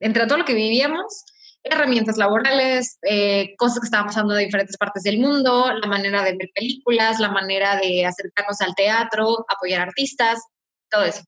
[0.01, 1.23] Entre todo lo que vivíamos,
[1.63, 6.35] herramientas laborales, eh, cosas que estaban pasando en diferentes partes del mundo, la manera de
[6.35, 10.41] ver películas, la manera de acercarnos al teatro, apoyar artistas,
[10.89, 11.21] todo eso.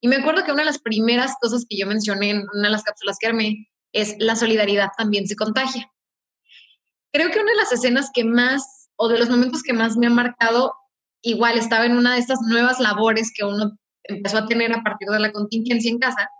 [0.00, 2.70] Y me acuerdo que una de las primeras cosas que yo mencioné en una de
[2.70, 5.90] las cápsulas que armé es la solidaridad también se contagia.
[7.12, 10.06] Creo que una de las escenas que más, o de los momentos que más me
[10.06, 10.74] han marcado
[11.22, 15.08] igual estaba en una de estas nuevas labores que uno empezó a tener a partir
[15.08, 16.30] de la contingencia en casa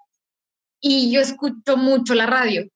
[0.80, 2.66] y yo escucho mucho la radio.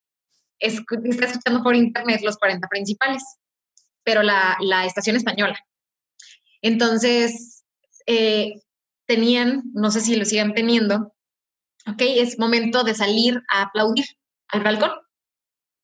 [0.59, 3.23] Escu está escuchando por internet los 40 principales,
[4.03, 5.59] pero la, la estación española.
[6.63, 7.65] Entonces,
[8.07, 8.55] eh,
[9.07, 11.15] tenían, no sé si lo sigan teniendo,
[11.87, 14.07] ok, es momento de salir a aplaudir
[14.49, 14.93] al balcón.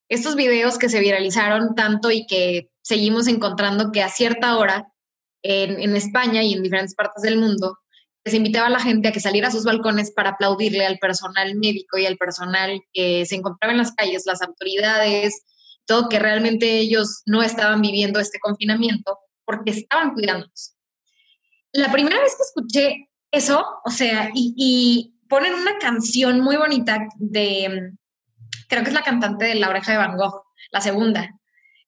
[0.08, 4.92] Estos videos que se viralizaron tanto y que seguimos encontrando que a cierta hora
[5.42, 7.78] en, en, España y en diferentes partes del mundo,
[8.24, 11.54] se invitaba a la gente a que saliera a sus balcones para aplaudirle al personal
[11.56, 15.42] médico y al personal que se encontraba en las calles, las autoridades,
[15.86, 20.74] todo que realmente ellos no estaban viviendo este confinamiento porque estaban cuidándonos.
[21.72, 27.92] La primera vez que escuché eso, o sea, y, ponen una canción muy bonita de,
[28.68, 31.38] creo que es la cantante de La oreja de Van Gogh, la segunda,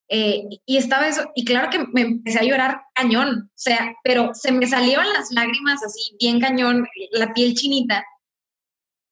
[0.09, 4.31] eh, y estaba eso, y claro que me empecé a llorar cañón, o sea, pero
[4.35, 8.05] se me salieron las lágrimas así, bien cañón, la piel chinita.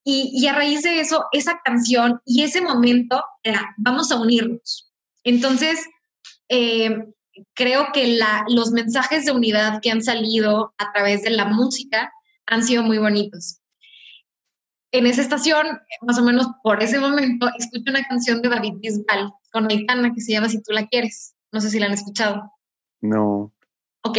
[0.05, 4.93] Y, a raíz de eso, esa canción y ese momento era, vamos a unirnos.
[5.25, 5.87] Entonces,
[6.49, 7.05] eh,
[7.55, 12.13] creo que los mensajes de unidad que han salido a través de la música
[12.51, 13.61] han sido muy bonitos.
[14.93, 15.67] En esa estación,
[16.03, 20.21] más o menos por ese momento, escucho una canción de David Bisbal con Aitana que
[20.21, 21.35] se llama Si tú la quieres.
[21.53, 22.53] No sé si la han escuchado.
[23.01, 23.53] No.
[24.03, 24.19] Ok,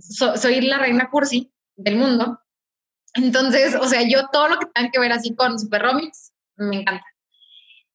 [0.00, 2.38] so- soy la reina cursi del mundo.
[3.14, 6.80] Entonces, o sea, yo todo lo que tenga que ver así con Super Romix, me
[6.80, 7.04] encanta.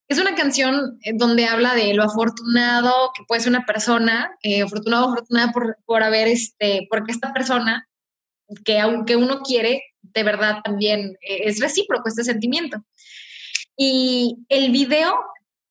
[0.08, 4.62] Es una canción eh, donde habla de lo afortunado que puede ser una persona, eh,
[4.64, 7.87] afortunado o afortunada por, por haber, este, porque esta persona,
[8.66, 12.84] que aunque uno quiere, de verdad también eh, es recíproco este sentimiento.
[13.76, 15.16] Y el video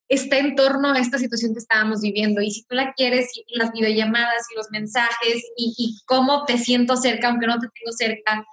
[0.08, 2.40] está en torno a esta situación que estábamos viviendo.
[2.40, 6.58] Y si tú la quieres, y las videollamadas y los mensajes, y, y cómo te
[6.58, 8.46] siento cerca, aunque no te tengo cerca,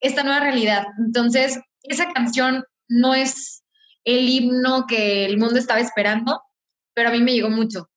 [0.00, 0.86] esta nueva realidad.
[1.04, 3.64] Entonces, esa canción no es
[4.04, 6.40] el himno que el mundo estaba esperando,
[6.94, 7.88] pero a mí me llegó mucho.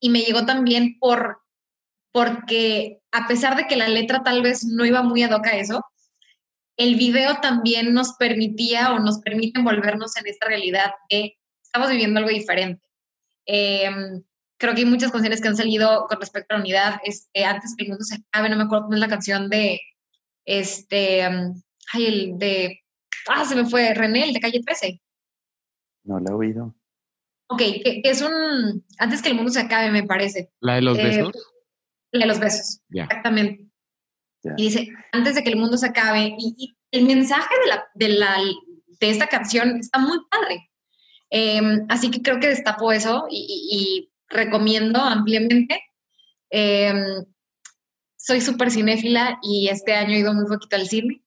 [0.00, 1.40] Y me llegó también por,
[2.16, 5.58] porque a pesar de que la letra tal vez no iba muy ad hoc a
[5.58, 5.84] eso,
[6.78, 12.18] el video también nos permitía o nos permite envolvernos en esta realidad que estamos viviendo
[12.18, 12.88] algo diferente.
[13.44, 13.90] Eh,
[14.58, 17.00] creo que hay muchas canciones que han salido con respecto a la unidad.
[17.04, 19.82] Este, antes que el mundo se acabe, no me acuerdo cómo es la canción de,
[20.46, 22.80] este, um, ay, el de,
[23.28, 25.02] ah, se me fue, René, el de Calle 13.
[26.04, 26.74] No la he oído.
[27.48, 30.50] Ok, que, que es un, antes que el mundo se acabe, me parece.
[30.60, 31.52] La de los Eh, besos.
[32.18, 33.64] De los besos, exactamente.
[34.56, 37.84] Y dice, antes de que el mundo se acabe, y, y el mensaje de, la,
[37.94, 38.36] de, la,
[39.00, 40.70] de esta canción está muy padre.
[41.30, 45.82] Eh, así que creo que destapo eso y, y- y recomiendo ampliamente.
[46.50, 46.92] Eh,
[48.16, 51.22] soy súper cinéfila y este año he ido muy poquito al cine.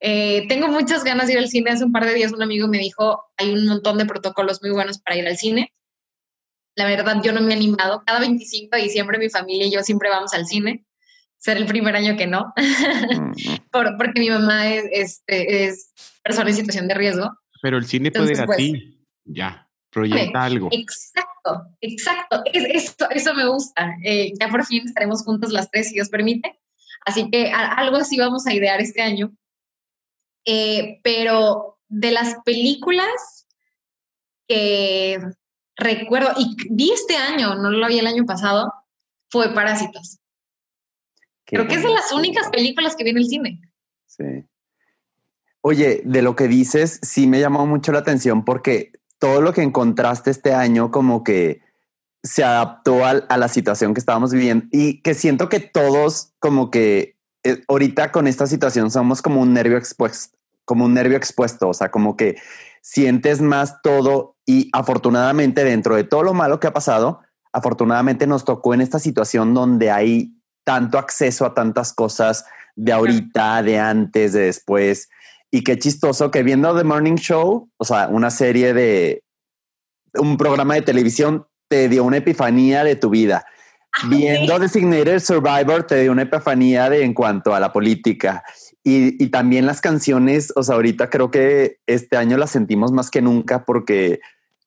[0.00, 1.70] Eh, tengo muchas ganas de ir al cine.
[1.70, 4.70] Hace un par de días un amigo me dijo, hay un montón de protocolos muy
[4.70, 5.72] buenos para ir al cine.
[6.76, 8.02] La verdad, yo no me he animado.
[8.06, 10.84] Cada 25 de diciembre mi familia y yo siempre vamos al cine.
[11.38, 12.52] Será el primer año que no,
[13.72, 17.30] por- porque mi mamá es, este, es persona en situación de riesgo.
[17.62, 19.06] Pero el cine puede ir a Entonces, pues, ti.
[19.24, 19.62] Ya.
[19.90, 20.68] Proyecta algo.
[20.72, 22.42] Exacto, exacto.
[22.52, 23.94] Es- eso, eso me gusta.
[24.04, 26.58] Eh, ya por fin estaremos juntos las tres, si Dios permite.
[27.06, 29.32] Así que a- algo así vamos a idear este año.
[30.46, 33.46] Eh, pero de las películas
[34.48, 35.18] que
[35.76, 38.72] recuerdo y vi este año, no lo vi el año pasado,
[39.30, 40.18] fue Parásitos.
[41.44, 43.60] qué Creo que es de las únicas películas que vi en el cine.
[44.06, 44.44] Sí.
[45.60, 49.62] Oye, de lo que dices, sí me llamó mucho la atención porque todo lo que
[49.62, 51.60] encontraste este año como que
[52.22, 57.16] se adaptó a, la situación que estábamos viviendo y que siento que todos como que
[57.44, 61.74] eh, ahorita con esta situación somos como un nervio expuesto, como un nervio expuesto, o
[61.74, 62.36] sea, como que
[62.80, 67.20] sientes más todo y afortunadamente dentro de todo lo malo que ha pasado,
[67.52, 70.32] afortunadamente nos tocó en esta situación donde hay
[70.64, 72.44] tanto acceso a tantas cosas
[72.76, 75.08] de ahorita, de antes, de después.
[75.50, 79.24] Y qué chistoso que viendo The Morning Show, o sea, una serie de
[80.14, 83.46] un programa de televisión, te dio una epifanía de tu vida.
[84.08, 88.44] Viendo Designated Survivor, te dio una epifanía de en cuanto a la política.
[88.84, 93.10] Y, y también las canciones, o sea, ahorita creo que este año las sentimos más
[93.10, 94.20] que nunca porque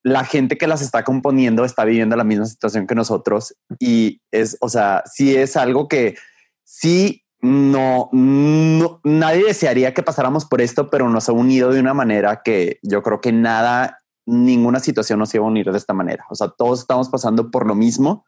[0.03, 3.55] la gente que las está componiendo está viviendo la misma situación que nosotros.
[3.79, 6.15] Y es, o sea, sí es algo que
[6.63, 11.93] sí no, no, nadie desearía que pasáramos por esto, pero nos ha unido de una
[11.93, 16.25] manera que yo creo que nada, ninguna situación nos iba a unir de esta manera.
[16.29, 18.25] O sea, todos estamos pasando por lo mismo.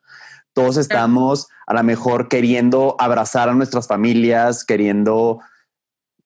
[0.54, 5.40] Todos estamos a lo mejor queriendo abrazar a nuestras familias, queriendo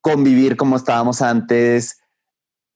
[0.01, 1.99] convivir como estábamos antes,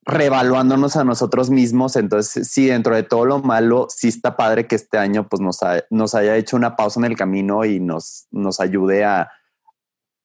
[0.10, 1.96] revaluándonos a nosotros mismos.
[1.96, 5.64] Entonces, sí, dentro de todo lo malo, sí está padre que este año pues nos,
[5.64, 9.30] ha- nos haya hecho una pausa en el camino y nos, nos ayude a,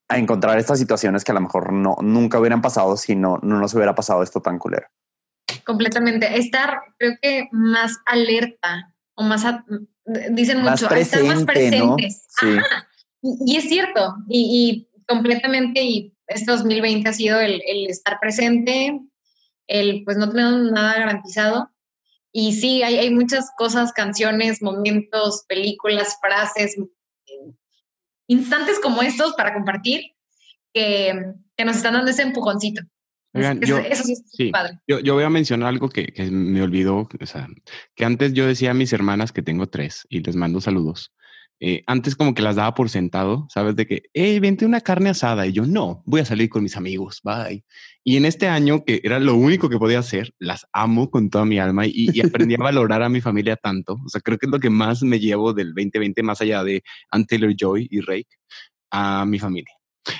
[0.08, 3.58] a encontrar estas situaciones que a lo mejor no, nunca hubieran pasado si no, no
[3.58, 4.86] nos hubiera pasado esto tan culero.
[5.64, 6.38] Completamente.
[6.38, 9.64] Estar, creo que más alerta o más, a-
[10.30, 11.96] dicen Más mucho, a estar más presente, ¿no?
[11.96, 12.26] presentes.
[12.40, 12.56] Sí.
[12.58, 12.88] Ajá.
[13.22, 18.18] Y, y es cierto, y, y completamente, y este 2020 ha sido el, el estar
[18.20, 19.00] presente,
[19.66, 21.70] el pues no tenemos nada garantizado.
[22.32, 26.76] Y sí, hay, hay muchas cosas, canciones, momentos, películas, frases,
[28.26, 30.02] instantes como estos para compartir
[30.72, 32.82] que, que nos están dando ese empujoncito.
[33.34, 34.50] Oigan, yo- eso sí es sí.
[34.50, 34.78] padre.
[34.86, 37.48] Yo, yo voy a mencionar algo que, que me olvidó, o sea,
[37.96, 41.12] que antes yo decía a mis hermanas que tengo tres y les mando saludos.
[41.60, 43.76] Eh, antes como que las daba por sentado, ¿sabes?
[43.76, 45.46] De que, hey, vente una carne asada.
[45.46, 47.64] Y yo, no, voy a salir con mis amigos, bye.
[48.02, 51.44] Y en este año, que era lo único que podía hacer, las amo con toda
[51.46, 53.94] mi alma y, y aprendí a valorar a mi familia tanto.
[54.04, 56.82] O sea, creo que es lo que más me llevo del 2020, más allá de
[57.10, 58.28] Ann Taylor Joy y Rake,
[58.90, 59.72] a mi familia.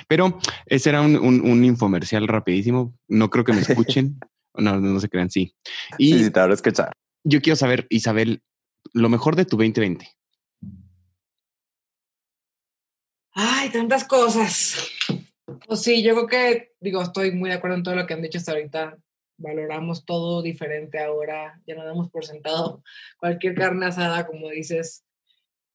[0.07, 2.97] Pero ese era un, un, un infomercial rapidísimo.
[3.07, 4.19] No creo que me escuchen.
[4.55, 5.53] no, no, se crean, sí.
[5.97, 6.91] Y Sí, sí, te escuchar.
[7.23, 8.41] yo quiero saber, Isabel,
[8.93, 10.14] lo mejor de tu 2020.
[13.37, 14.89] Ay, tantas cosas.
[15.67, 18.21] Pues sí, yo creo que, digo, estoy muy de acuerdo en todo lo que han
[18.21, 18.97] dicho hasta ahorita.
[19.37, 22.81] Valoramos todo diferente ahora, ya no damos por sentado
[23.17, 25.03] cualquier carne asada, como dices.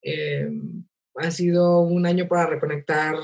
[0.03, 0.49] Eh,
[1.17, 3.17] ha sido un año para reconectar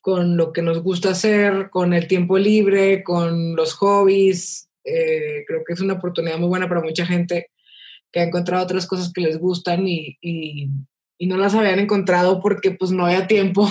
[0.00, 4.68] con lo que nos gusta hacer, con el tiempo libre, con los hobbies.
[4.82, 7.52] Eh, creo que es una oportunidad muy buena para mucha gente
[8.10, 10.68] que ha encontrado otras cosas que les gustan y,
[11.22, 13.68] y no las habían encontrado porque pues no había tiempo.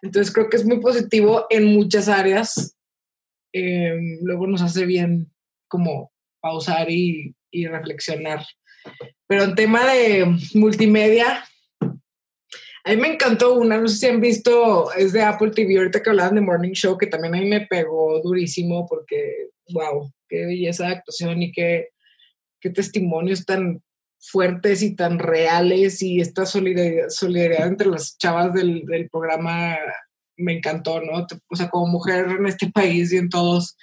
[0.00, 2.78] Entonces creo que es muy positivo en muchas áreas.
[3.52, 5.30] Eh, luego nos hace bien
[5.68, 8.42] como pausar y, y reflexionar.
[9.26, 11.44] Pero en tema de multimedia,
[12.84, 16.02] a mí me encantó una, no sé si han visto, es de Apple TV, ahorita
[16.02, 20.46] que hablaban de Morning Show, que también a mí me pegó durísimo porque, wow, qué
[20.46, 21.88] belleza de actuación y qué,
[22.62, 23.82] qué testimonios tan
[24.18, 29.76] fuertes y tan reales y esta solidaridad, solidaridad entre las chavas del, del, programa
[30.36, 31.26] me encantó, ¿no?
[31.48, 33.76] O sea, como mujer en este país y en todos,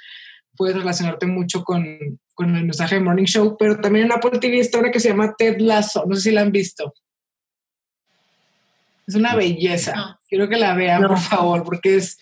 [0.56, 1.98] puedes relacionarte mucho con,
[2.34, 5.10] con el mensaje de Morning Show, pero también en Apple TV está una que se
[5.10, 6.94] llama Ted Lasso, no sé si la han visto.
[9.08, 9.96] Es una belleza.
[9.96, 10.18] No.
[10.30, 11.10] Quiero que la vean, no.
[11.10, 12.18] por favor, porque es,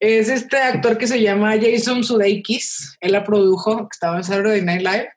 [0.00, 2.96] es este actor que se llama Jason Sudeikis.
[3.00, 5.08] Él la produjo, que estaba en Saturday Night Live.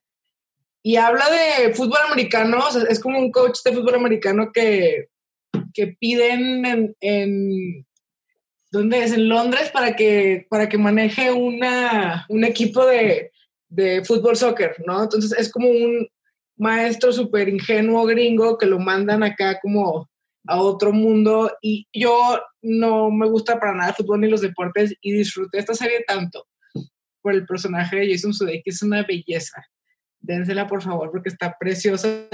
[0.83, 2.57] Y habla de fútbol americano.
[2.59, 5.09] O sea, es como un coach de fútbol americano que,
[5.73, 7.85] que piden en, en
[8.71, 9.11] ¿dónde es?
[9.11, 13.31] En Londres para que, para que maneje una, un equipo de,
[13.69, 15.03] de fútbol soccer, ¿no?
[15.03, 16.07] Entonces es como un
[16.57, 20.09] maestro súper ingenuo gringo que lo mandan acá como
[20.47, 24.93] a otro mundo y yo no me gusta para nada el fútbol ni los deportes
[25.01, 26.45] y disfruté esta serie tanto
[27.21, 29.63] por el personaje de Jason Sudeikis, es una belleza.
[30.21, 32.27] Dénsela por favor porque está preciosa.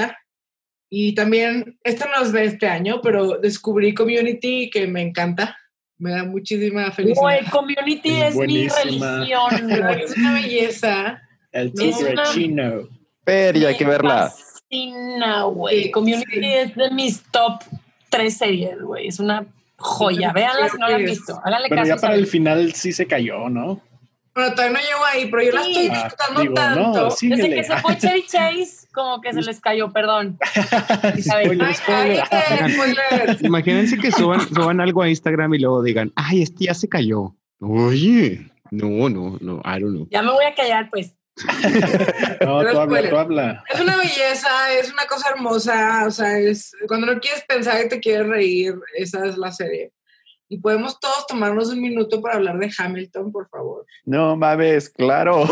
[0.89, 5.57] Y también, esta no es de este año, pero descubrí Community que me encanta.
[5.97, 7.21] Me da muchísima felicidad.
[7.21, 9.71] Güey, Community es, es mi religión.
[9.99, 11.21] es una belleza.
[11.51, 12.23] El tigre una...
[12.23, 12.89] chino.
[13.23, 14.29] Pero ya hay que verla.
[14.29, 15.91] Fascina, güey.
[15.91, 16.45] Community sí.
[16.45, 17.63] es de mis top
[18.09, 19.07] tres series, güey.
[19.07, 19.45] Es una
[19.77, 20.31] joya.
[20.31, 21.41] Véanla si no la han visto.
[21.43, 21.95] Háganle pero caso.
[21.95, 23.81] ya para el final sí se cayó, ¿no?
[24.37, 25.55] Bueno, todavía no llego ahí, pero yo sí.
[25.55, 27.09] la estoy disfrutando ah, tanto.
[27.09, 30.37] No, Desde que se fue Chevy Chase, como que se les cayó, perdón.
[31.19, 32.23] spoiler, spoiler.
[32.29, 36.87] Ay, Imagínense que suban, suban algo a Instagram y luego digan, ay, este ya se
[36.87, 37.35] cayó.
[37.61, 40.07] Oye, no, no, no, I don't know.
[40.11, 41.15] Ya me voy a callar, pues.
[42.41, 43.63] no, tú habla, tú habla.
[43.73, 47.89] Es una belleza, es una cosa hermosa, o sea, es cuando no quieres pensar y
[47.89, 49.93] te quieres reír, esa es la serie.
[50.49, 53.85] Y podemos todos tomarnos un minuto para hablar de Hamilton, por favor.
[54.05, 55.43] No mames, claro.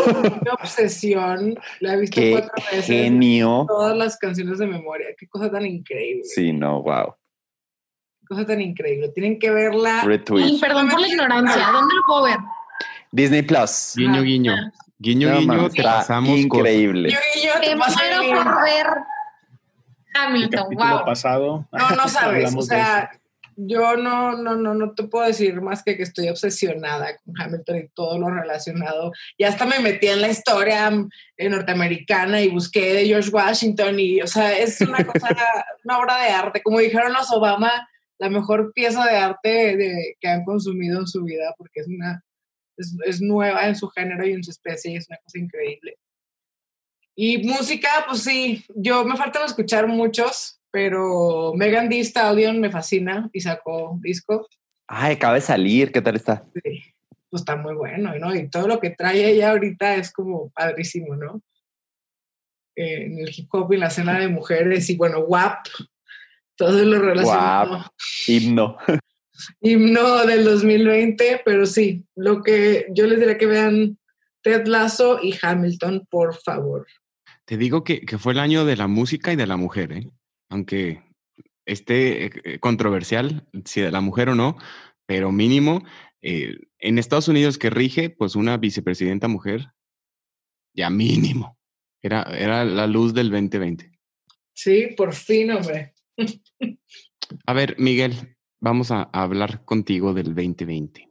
[0.42, 1.54] Qué obsesión.
[1.80, 2.86] La he visto Qué cuatro veces.
[2.86, 3.66] Genio.
[3.68, 5.08] Todas las canciones de memoria.
[5.18, 6.24] Qué cosa tan increíble.
[6.24, 7.14] Sí, no, wow.
[8.20, 9.10] Qué cosa tan increíble.
[9.10, 10.02] Tienen que verla.
[10.02, 10.46] Retweet.
[10.46, 11.70] Y perdón por la ignorancia.
[11.72, 12.38] ¿Dónde lo puedo ver?
[13.12, 13.92] Disney Plus.
[13.96, 14.54] Guiño, guiño.
[14.98, 17.10] Guiño, no, guiño, te pasamos increíble.
[17.10, 18.86] Guiño, guiño, te, te muero por ver
[20.14, 20.74] Hamilton.
[20.74, 21.04] Wow.
[21.04, 21.68] pasado.
[21.70, 22.54] No, no sabes.
[22.56, 23.10] o sea,
[23.56, 27.76] yo no, no, no, no te puedo decir más que que estoy obsesionada con Hamilton
[27.76, 29.12] y todo lo relacionado.
[29.38, 30.90] Y hasta me metí en la historia
[31.38, 35.28] norteamericana y busqué de George Washington y, o sea, es una cosa,
[35.84, 36.62] una obra de arte.
[36.62, 37.88] Como dijeron los Obama,
[38.18, 42.22] la mejor pieza de arte de, que han consumido en su vida porque es una,
[42.76, 45.96] es, es nueva en su género y en su especie y es una cosa increíble.
[47.18, 53.30] Y música, pues sí, yo me faltan escuchar muchos, pero Megan Thee Stallion me fascina
[53.32, 54.46] y sacó disco.
[54.86, 56.44] Ay, acaba de salir, ¿qué tal está?
[56.54, 56.82] Sí,
[57.30, 58.34] pues está muy bueno, ¿no?
[58.34, 61.42] Y todo lo que trae ella ahorita es como padrísimo, ¿no?
[62.76, 65.66] Eh, en el hip hop y en la escena de mujeres y bueno, WAP,
[66.56, 67.72] todo lo relacionado.
[67.78, 67.86] WAP,
[68.28, 68.76] himno.
[69.60, 73.98] himno del 2020, pero sí, lo que yo les diría que vean
[74.42, 76.86] Ted Lasso y Hamilton, por favor.
[77.44, 80.10] Te digo que, que fue el año de la música y de la mujer, ¿eh?
[80.48, 81.02] Aunque
[81.64, 84.56] esté controversial si de la mujer o no,
[85.06, 85.84] pero mínimo,
[86.22, 89.72] eh, en Estados Unidos que rige, pues una vicepresidenta mujer,
[90.74, 91.56] ya mínimo.
[92.02, 93.90] Era, era la luz del 2020.
[94.52, 95.94] Sí, por fin, hombre.
[97.46, 101.08] A ver, Miguel, vamos a, a hablar contigo del 2020.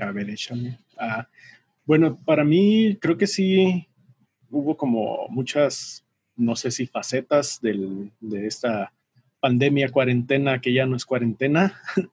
[0.00, 0.78] A ver, échame.
[0.96, 1.28] Ah,
[1.84, 3.88] bueno, para mí creo que sí
[4.48, 6.01] hubo como muchas
[6.36, 8.92] no sé si facetas del, de esta
[9.40, 11.80] pandemia, cuarentena, que ya no es cuarentena,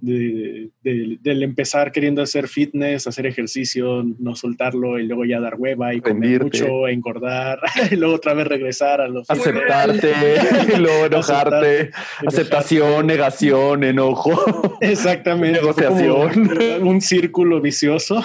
[0.00, 5.54] de, de- del empezar queriendo hacer fitness, hacer ejercicio, no soltarlo y luego ya dar
[5.58, 10.12] hueva y comer mucho, engordar y luego otra vez regresar a los Aceptarte,
[10.74, 11.90] y luego enojarte,
[12.26, 14.78] aceptación, negación, enojo.
[14.80, 15.60] Exactamente.
[15.60, 16.50] Negociación.
[16.82, 18.22] Un círculo vicioso.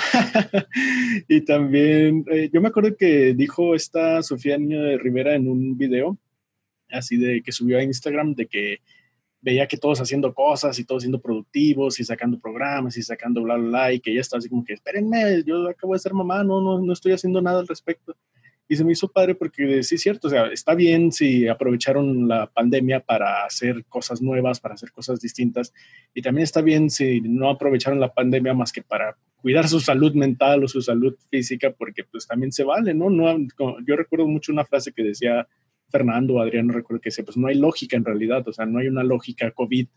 [1.28, 5.78] y también, eh, yo me acuerdo que dijo esta Sofía Niño de Rivera en un
[5.78, 6.18] video,
[6.90, 8.80] así de que subió a Instagram, de que
[9.46, 13.58] veía que todos haciendo cosas y todos siendo productivos y sacando programas y sacando bla,
[13.58, 16.44] bla, bla, y que ella estaba así como que, espérenme, yo acabo de ser mamá,
[16.44, 18.18] no, no, no estoy haciendo nada al respecto.
[18.68, 22.28] Y se me hizo padre porque sí es cierto, o sea, está bien si aprovecharon
[22.28, 25.72] la pandemia para hacer cosas nuevas, para hacer cosas distintas,
[26.16, 30.16] y también está bien si no aprovecharon la pandemia más que para cuidar su salud
[30.16, 33.12] mental o su salud física, porque pues también se vale, ¿no?
[33.12, 33.38] no
[33.86, 35.48] yo recuerdo mucho una frase que decía
[35.90, 38.66] Fernando o Adrián, no recuerdo que decía, pues no hay lógica en realidad, o sea,
[38.66, 39.88] no hay una lógica COVID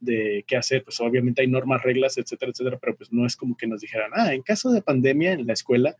[0.00, 3.56] de qué hacer, pues obviamente hay normas, reglas, etcétera, etcétera, pero pues no es como
[3.56, 5.96] que nos dijeran, ah, en caso de pandemia en la escuela,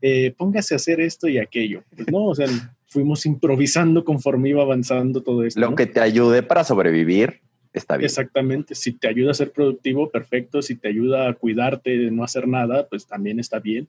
[0.00, 1.84] eh, póngase a hacer esto y aquello.
[1.94, 2.48] Pues no, o sea,
[2.86, 5.60] fuimos improvisando conforme iba avanzando todo esto.
[5.60, 5.76] Lo ¿no?
[5.76, 7.40] que te ayude para sobrevivir
[7.72, 8.06] está bien.
[8.06, 12.24] Exactamente, si te ayuda a ser productivo, perfecto, si te ayuda a cuidarte de no
[12.24, 13.88] hacer nada, pues también está bien.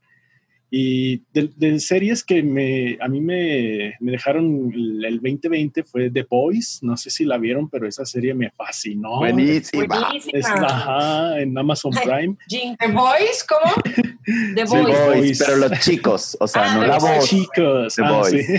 [0.76, 6.10] Y de, de series que me, a mí me, me dejaron el, el 2020 fue
[6.10, 9.18] The Boys, no sé si la vieron, pero esa serie me fascinó.
[9.20, 9.86] Buenísima.
[9.86, 10.40] Buenísima.
[10.40, 11.92] Es, ajá, en Amazon.
[12.04, 12.36] Prime.
[12.50, 13.46] ¿The Boys?
[13.48, 13.72] ¿Cómo?
[14.56, 14.98] The Sí, Boys.
[14.98, 15.44] Boys, Boys.
[15.46, 17.30] pero los chicos, o sea, Ah, no The la voz.
[17.30, 18.32] Chicos, The ah, Boys.
[18.48, 18.54] sí.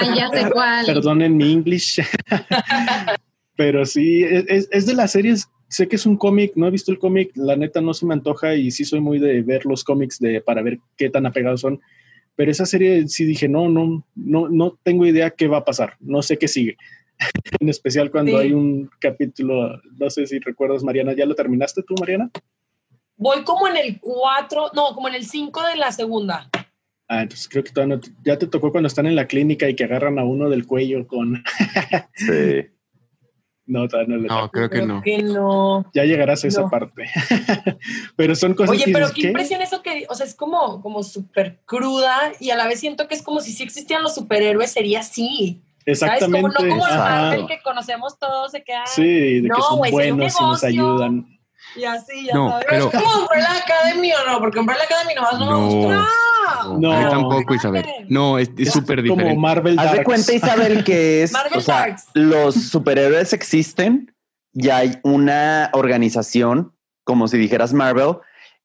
[0.00, 0.86] Ay, ya sé cuál.
[0.86, 2.00] Perdonen mi English.
[3.56, 5.46] Pero sí, es- es de las series.
[5.72, 8.12] Sé que es un cómic, no he visto el cómic, la neta no se me
[8.12, 11.62] antoja y sí soy muy de ver los cómics de, para ver qué tan apegados
[11.62, 11.80] son.
[12.36, 15.94] Pero esa serie sí dije, no, no, no, no tengo idea qué va a pasar,
[15.98, 16.76] no sé qué sigue.
[17.60, 18.36] en especial cuando Sí.
[18.36, 22.30] hay un capítulo, no sé si recuerdas, Mariana, ¿ya lo terminaste tú, Mariana?
[23.16, 26.50] Voy como en el 4, no, como en el 5 de la segunda.
[27.08, 29.74] Ah, entonces creo que todavía no ya te tocó cuando están en la clínica y
[29.74, 31.42] que agarran a uno del cuello con...
[32.14, 32.66] Sí.
[33.66, 35.02] No, todavía no le No, creo que Creo no.
[35.02, 35.86] que no.
[35.94, 36.70] Ya llegarás a esa No.
[36.70, 37.04] parte.
[38.16, 39.28] pero son cosas Oye, que pero dices, qué ¿qué?
[39.28, 43.08] impresión eso que, o sea, es como, como súper cruda y a la vez siento
[43.08, 45.62] que es como si sí existieran los superhéroes, sería así.
[45.94, 45.98] ¿Sabes?
[45.98, 46.48] Como, Exactamente.
[46.64, 46.94] no como el.
[46.98, 50.18] Marvel que conocemos todos de que ay, Sí, de No, que son güey, sería un
[50.18, 50.68] buenos y nos negocio.
[50.68, 51.26] ayudan.
[51.76, 52.66] y así, ya No, sabes.
[52.68, 55.66] Pero Pero- es como Umbrella Academy o no, porque Umbrella Academy nomás no, me No.
[55.66, 55.90] gustó.
[56.00, 56.08] Ah,
[56.78, 57.08] No.
[57.08, 57.84] tampoco, Isabel.
[58.08, 59.38] No, es súper Como diferente.
[59.38, 64.14] Marvel Haz de cuenta, Isabel, que es, Marvel o sea, los superhéroes existen
[64.52, 66.72] y hay una organización,
[67.04, 68.16] como si dijeras Marvel,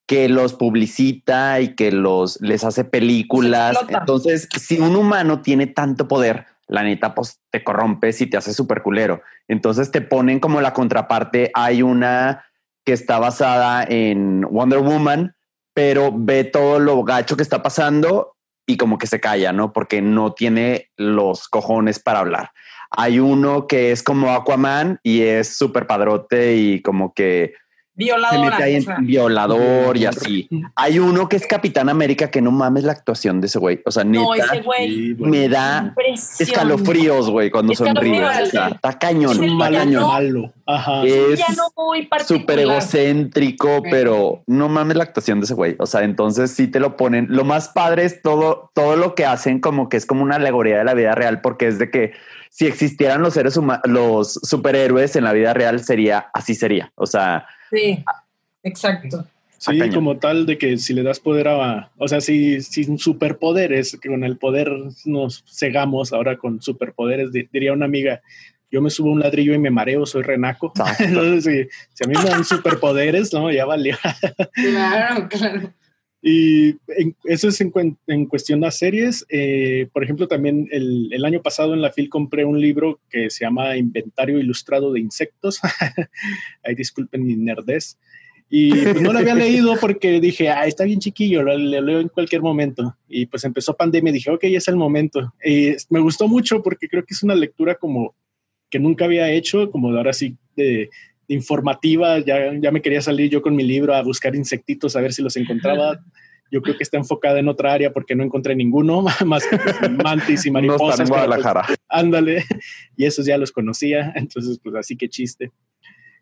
[0.05, 3.77] que los publicita y que los les hace películas.
[3.89, 8.53] Entonces, si un humano tiene tanto poder, la neta, pues te corrompes y te hace
[8.53, 9.21] súper culero.
[9.47, 11.51] Entonces te ponen como la contraparte.
[11.53, 12.45] Hay una
[12.85, 15.35] que está basada en Wonder Woman,
[15.77, 19.73] pero ve todo lo gacho que está pasando y como que se calla, ¿no?
[19.73, 22.49] Porque no tiene los cojones para hablar.
[22.89, 27.53] Hay uno que es como Aquaman y es súper padrote y como que
[27.97, 28.51] se Violadora.
[28.51, 28.97] mete ahí en o sea.
[28.99, 30.47] violador y así.
[30.75, 33.81] Hay uno que es Capitán América que no mames la actuación de ese güey.
[33.85, 35.15] O sea, No, neta, ese güey.
[35.15, 35.93] Me da
[36.39, 38.23] escalofríos, güey, cuando sonríe.
[38.23, 40.07] O sea, está cañón, Es malo cañón.
[40.07, 40.53] malo.
[40.65, 41.03] Ajá.
[41.05, 41.69] Es no
[42.25, 45.75] súper egocéntrico, pero no mames la actuación de ese güey.
[45.79, 47.27] O sea, entonces sí te lo ponen.
[47.29, 50.77] Lo más padre es todo, todo lo que hacen como que es como una alegoría
[50.77, 52.13] de la vida real, porque es de que
[52.49, 56.91] si existieran los seres humanos, los superhéroes en la vida real sería así sería.
[56.95, 58.03] O sea, Sí,
[58.63, 59.25] exacto.
[59.59, 61.89] Sí, Ah, como tal de que si le das poder a...
[61.97, 64.71] O sea, si, si un superpoderes, que con el poder
[65.05, 68.21] nos cegamos, ahora con superpoderes, di- diría una amiga,
[68.69, 70.71] yo me subo a un ladrillo y me mareo, soy renaco.
[70.99, 73.97] Entonces, si, si a mí me dan superpoderes, no, ya valió.
[74.53, 75.73] Claro, claro.
[76.21, 77.71] Y en- eso es en,
[78.07, 79.25] en cuestión de series.
[79.29, 83.29] Eh, por ejemplo, también el, el año pasado en la FIL compré un libro que
[83.29, 85.59] se llama Inventario Ilustrado de Insectos.
[86.63, 87.97] Ahí disculpen mi nerdez.
[88.49, 91.99] Y pues no lo había leído porque dije, ah, está bien chiquillo, lo, lo leo
[91.99, 92.95] en cualquier momento.
[93.09, 95.33] Y pues empezó pandemia y dije, ok, es el momento.
[95.43, 98.15] Y me gustó mucho porque creo que es una lectura como
[98.69, 100.89] que nunca había hecho, como de ahora sí de
[101.27, 102.19] informativa.
[102.19, 105.21] Ya, ya me quería salir yo con mi libro a buscar insectitos, a ver si
[105.21, 105.99] los encontraba.
[106.49, 109.75] Yo creo que está enfocada en otra área porque no encontré ninguno, más que pues,
[110.01, 110.99] mantis y no está mariposas.
[111.01, 111.65] en pero, pues, Guadalajara.
[111.89, 112.45] ándale,
[112.95, 115.51] y esos ya los conocía, entonces pues así que chiste.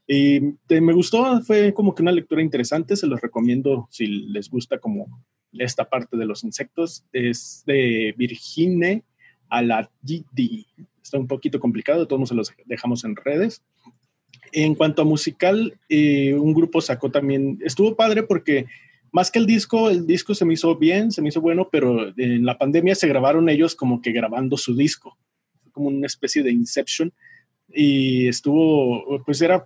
[0.08, 4.50] Y te- me gustó, fue como que una lectura interesante, se los recomiendo si les
[4.50, 7.06] gusta como esta parte de los insectos.
[7.14, 9.04] Es de Virginie
[9.48, 10.66] Aladidi.
[11.04, 13.64] Está un poquito complicado, todos se los dejamos en redes.
[14.52, 18.66] En cuanto a musical, eh, un grupo sacó también, estuvo padre porque
[19.12, 22.14] más que el disco, el disco se me hizo bien, se me hizo bueno, pero
[22.18, 25.18] en la pandemia se grabaron ellos como que grabando su disco,
[25.72, 27.14] como una especie de Inception.
[27.70, 29.66] Y estuvo, pues era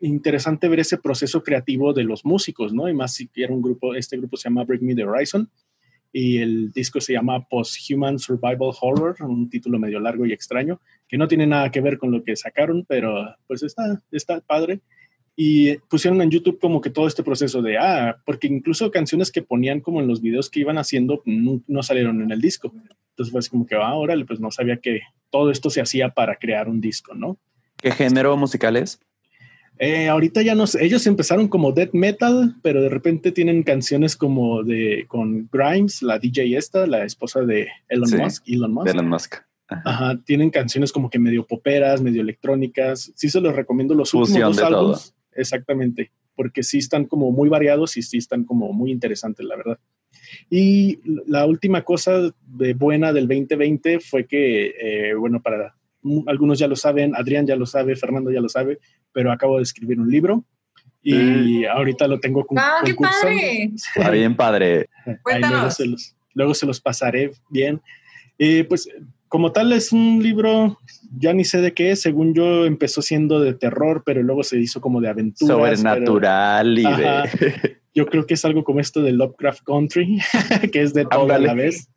[0.00, 2.88] interesante ver ese proceso creativo de los músicos, ¿no?
[2.88, 5.48] Y más si era un grupo, este grupo se llama Break Me the Horizon
[6.12, 11.18] y el disco se llama Post-Human Survival Horror, un título medio largo y extraño, que
[11.18, 14.80] no tiene nada que ver con lo que sacaron, pero pues está, está padre.
[15.36, 19.42] Y pusieron en YouTube como que todo este proceso de, ah, porque incluso canciones que
[19.42, 22.72] ponían como en los videos que iban haciendo no, salieron en el disco.
[23.10, 25.00] Entonces fue como que, ah, órale, pues no sabía que
[25.30, 27.38] todo esto se hacía para crear un disco, ¿no?
[27.76, 28.98] ¿Qué género musical es?
[29.78, 34.16] Eh, ahorita ya no sé, ellos empezaron como death metal, pero de repente tienen canciones
[34.16, 38.88] como de con Grimes, la DJ esta, la esposa de Elon Musk, Elon Musk.
[38.88, 39.34] Elon Musk.
[39.68, 40.18] Ajá.
[40.24, 43.12] tienen canciones como que medio poperas, medio electrónicas.
[43.14, 45.14] Sí se los recomiendo los últimos dos álbumes.
[45.32, 49.78] Exactamente, porque sí están como muy variados y sí están como muy interesantes, la verdad.
[50.50, 55.76] Y la última cosa de buena del 2020 fue que, eh, bueno, para
[56.26, 58.78] algunos ya lo saben, Adrián ya lo sabe, Fernando ya lo sabe,
[59.12, 60.44] pero acabo de escribir un libro
[61.02, 61.64] y mm.
[61.70, 63.70] ahorita lo tengo con, ¡Ah, qué padre!
[63.74, 64.88] Está bien padre.
[65.06, 67.80] Luego se, los, luego se, los, pasaré bien.
[68.36, 68.88] y pues
[69.28, 70.78] como tal es un libro,
[71.18, 74.58] ya ni sé de qué es, según yo empezó siendo de terror, pero luego se
[74.58, 75.54] hizo como de aventura.
[75.54, 77.78] Sobrenatural y de...
[77.94, 80.20] Yo creo que es algo como esto de Lovecraft Country,
[80.72, 81.88] que es de todo a la vez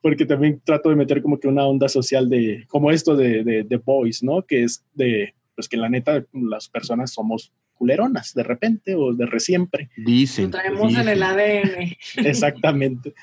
[0.00, 3.62] porque también trato de meter como que una onda social de, como esto de, de,
[3.64, 4.42] de Boys, ¿no?
[4.42, 9.26] Que es de, pues que la neta, las personas somos culeronas de repente o de
[9.26, 9.88] resiempre.
[9.96, 10.46] Dicen.
[10.46, 11.96] Lo traemos en el ADN.
[12.26, 13.14] Exactamente.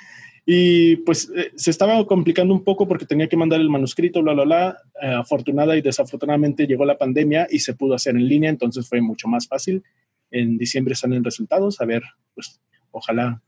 [0.46, 4.34] Y pues eh, se estaba complicando un poco porque tenía que mandar el manuscrito, bla,
[4.34, 4.78] bla, bla.
[5.02, 9.02] Eh, afortunada y desafortunadamente llegó la pandemia y se pudo hacer en línea, entonces fue
[9.02, 9.84] mucho más fácil.
[10.32, 12.04] En diciembre salen resultados, a ver,
[12.34, 12.60] pues
[12.92, 13.42] ojalá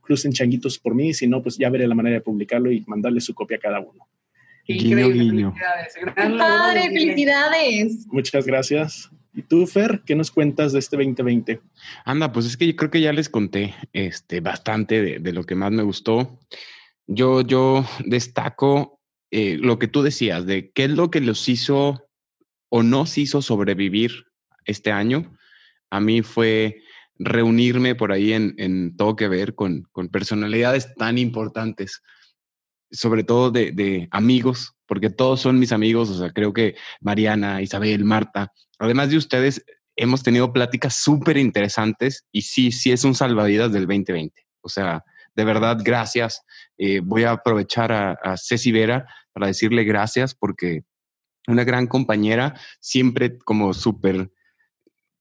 [0.00, 3.20] crucen changuitos por mí, si no, pues ya veré la manera de publicarlo y mandarle
[3.20, 4.06] su copia a cada uno.
[4.66, 5.94] Increíble, felicidades.
[6.14, 8.06] padre, felicidades.
[8.06, 9.10] Muchas gracias.
[9.34, 11.60] ¿Y tú, Fer, qué nos cuentas de este 2020?
[12.04, 15.56] Anda, pues es que yo creo que ya les conté este, bastante de, lo que
[15.56, 16.38] más me gustó.
[17.06, 19.00] Yo, yo destaco
[19.30, 22.08] eh, lo que tú decías, de qué es lo que los hizo
[22.68, 24.26] o nos hizo sobrevivir
[24.64, 25.36] este año.
[25.90, 26.80] A mí fue
[27.18, 32.02] reunirme por ahí en, todo que ver con, personalidades tan importantes,
[32.90, 38.04] sobre todo de, amigos, porque todos son mis amigos, o sea, creo que Mariana, Isabel,
[38.04, 39.64] Marta, además de ustedes,
[39.96, 44.44] hemos tenido pláticas súper interesantes y sí, sí es un salvavidas del 2020.
[44.60, 45.04] O sea,
[45.36, 46.42] de verdad, gracias.
[46.78, 50.82] Eh, voy a aprovechar a, a Ceci Vera para decirle gracias porque
[51.46, 54.30] una gran compañera, siempre como súper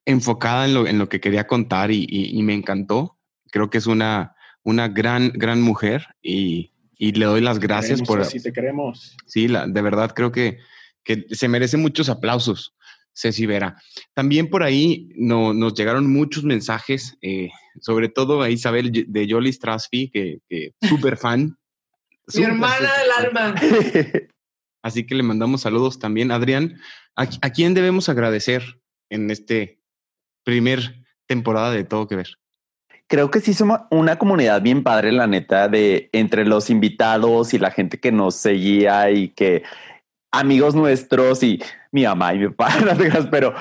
[0.05, 3.17] enfocada en lo, en lo que quería contar y, me encantó.
[3.51, 8.23] Creo que es una, una gran, gran mujer y, le doy las gracias por...
[8.25, 9.17] Si te queremos.
[9.25, 10.59] Sí, la, de verdad creo que,
[11.03, 12.75] que se merece muchos aplausos.
[13.15, 13.77] Ceci Vera.
[14.13, 17.49] También por ahí no, nos llegaron muchos mensajes, eh,
[17.79, 21.57] sobre todo a Isabel de Jolie Strasfi, que, que súper fan.
[22.33, 23.55] Mi hermana del alma.
[24.81, 26.31] Así que le mandamos saludos también.
[26.31, 26.79] Adrián,
[27.15, 29.82] ¿a, ¿a, quién debemos agradecer en este
[30.43, 32.37] primer temporada de Todo que Ver.
[33.07, 37.59] Creo que sí somos una comunidad bien padre, la neta, de entre los invitados y
[37.59, 39.63] la gente que nos seguía y que
[40.31, 42.73] amigos nuestros y mi mamá y mi papá,
[43.31, 43.53] pero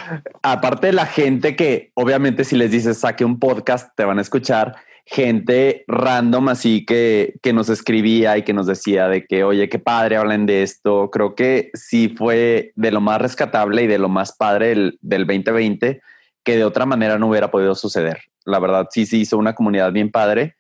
[0.43, 4.23] aparte de la gente que obviamente si les dices saque un podcast te van a
[4.23, 9.69] escuchar, gente random así que, que nos escribía y que nos decía de que, oye,
[9.69, 11.11] qué padre hablan de esto.
[11.11, 15.27] Creo que sí fue de lo más rescatable y de lo más padre del, del
[15.27, 16.01] 2020
[16.45, 18.23] que de otra manera no hubiera podido suceder.
[18.45, 20.57] La verdad, sí se hizo una comunidad bien padre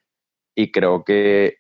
[0.55, 1.59] y creo que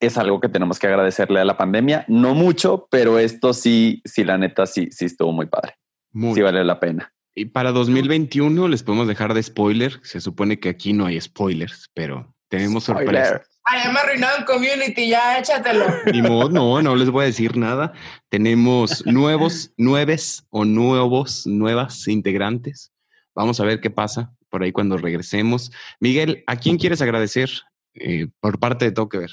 [0.00, 2.04] es algo que tenemos que agradecerle a la pandemia.
[2.08, 5.76] No mucho, pero esto sí, sí, la neta, sí, sí estuvo muy padre.
[6.12, 6.34] Muy.
[6.34, 7.12] Sí vale la pena.
[7.34, 9.98] Y para 2021 les podemos dejar de spoiler.
[10.02, 13.48] Se supone que aquí no hay spoilers, pero tenemos sorpresas.
[13.64, 15.86] Ay, ya me arruinaron community, ya échatelo.
[16.12, 17.92] Ni modo, no, no les voy a decir nada.
[18.28, 22.92] Tenemos nuevos, nueves o nuevos, nuevas integrantes.
[23.34, 25.72] Vamos a ver qué pasa por ahí cuando regresemos.
[26.00, 27.50] Miguel, ¿a quién quieres agradecer
[27.94, 29.30] eh, por parte de Todo Ver?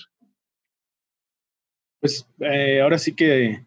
[2.00, 3.64] Pues eh, ahora sí que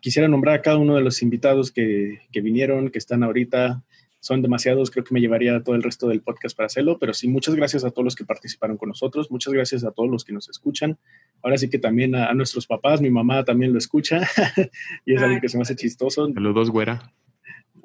[0.00, 3.82] quisiera nombrar a cada uno de los invitados que, que, vinieron, que están ahorita.
[4.20, 7.28] Son demasiados, creo que me llevaría todo el resto del podcast para hacerlo, pero sí,
[7.28, 10.32] muchas gracias a todos los que participaron con nosotros, muchas gracias a todos los que
[10.32, 10.98] nos escuchan.
[11.42, 14.22] Ahora sí que también a, nuestros papás, mi mamá también lo escucha
[15.04, 16.32] y es algo que se me hace chistoso.
[16.32, 17.12] Saludos, güera.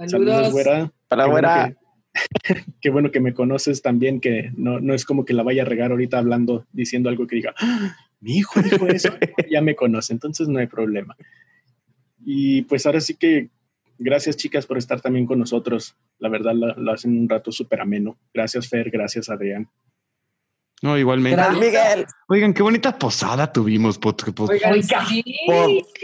[0.08, 0.92] Saludos, güera.
[1.10, 1.78] Hola, Qué bueno güera.
[2.82, 5.66] Qué bueno que me conoces también, que no, no es como que la vaya a
[5.66, 9.10] regar ahorita hablando, diciendo algo que diga, "Ah, mi hijo dijo eso,
[9.52, 11.16] ya me conoce, entonces no hay problema.
[12.24, 13.50] Y pues ahora sí que
[13.98, 15.96] gracias chicas por estar también con nosotros.
[16.20, 18.18] La verdad la hacen un rato súper ameno.
[18.34, 19.70] Gracias Fer, gracias Adrián.
[20.82, 21.36] No, igualmente.
[21.36, 22.06] Gran Miguel.
[22.28, 24.00] Oigan, qué bonita posada tuvimos.
[24.04, 25.06] Oigan, Oiga.
[25.06, 25.24] sí.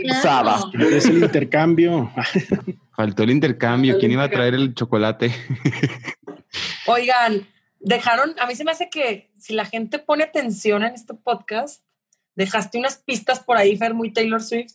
[0.08, 0.60] Posada.
[0.92, 2.12] Es el intercambio.
[2.96, 3.98] Faltó el intercambio.
[4.00, 5.34] ¿Quién iba a traer el chocolate?
[6.86, 7.48] Oigan,
[7.80, 11.84] dejaron, a mí se me hace que si la gente pone atención en este podcast,
[12.36, 14.74] dejaste unas pistas por ahí, Fer, muy Taylor Swift,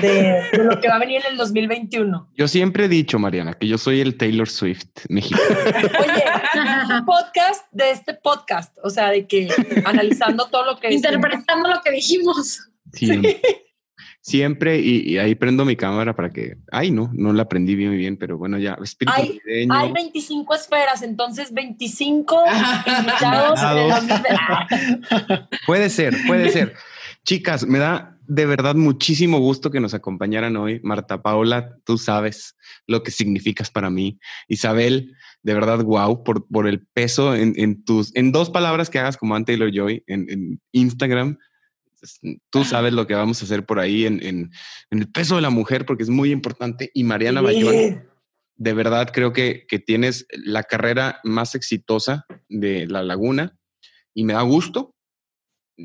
[0.00, 0.08] de,
[0.52, 2.30] de lo que va a venir en el 2021.
[2.36, 5.44] Yo siempre he dicho, Mariana, que yo soy el Taylor Swift mexicano.
[6.00, 6.24] Oye,
[6.98, 9.48] un podcast de este podcast, o sea, de que
[9.84, 10.92] analizando todo lo que.
[10.92, 12.68] Interpretando lo que dijimos.
[12.92, 13.40] Siempre.
[14.24, 16.56] Siempre, y, y ahí prendo mi cámara para que.
[16.70, 18.76] Ay, no, no la prendí bien, bien, pero bueno, ya.
[18.82, 19.74] Espíritu Hay- navideño.
[19.74, 22.40] Hay 25 esferas, entonces 25
[22.98, 25.48] invitados en el 2020.
[25.66, 26.74] Puede ser, puede ser.
[27.24, 30.80] Chicas, me da de verdad muchísimo gusto que nos acompañaran hoy.
[30.82, 32.56] Marta Paula, tú sabes
[32.86, 34.18] lo que significas para mí.
[34.48, 38.98] Isabel, de verdad, wow, por, por el peso en, en tus, en dos palabras que
[38.98, 41.36] hagas como Ann Taylor Joy en, en Instagram.
[42.50, 44.50] Tú sabes lo que vamos a hacer por ahí en, en-
[44.90, 46.90] en el peso de la mujer, porque es muy importante.
[46.94, 48.08] Y Mariana Bayón,
[48.56, 53.56] de verdad creo que, que tienes la carrera más exitosa de La Laguna
[54.14, 54.91] y me da gusto.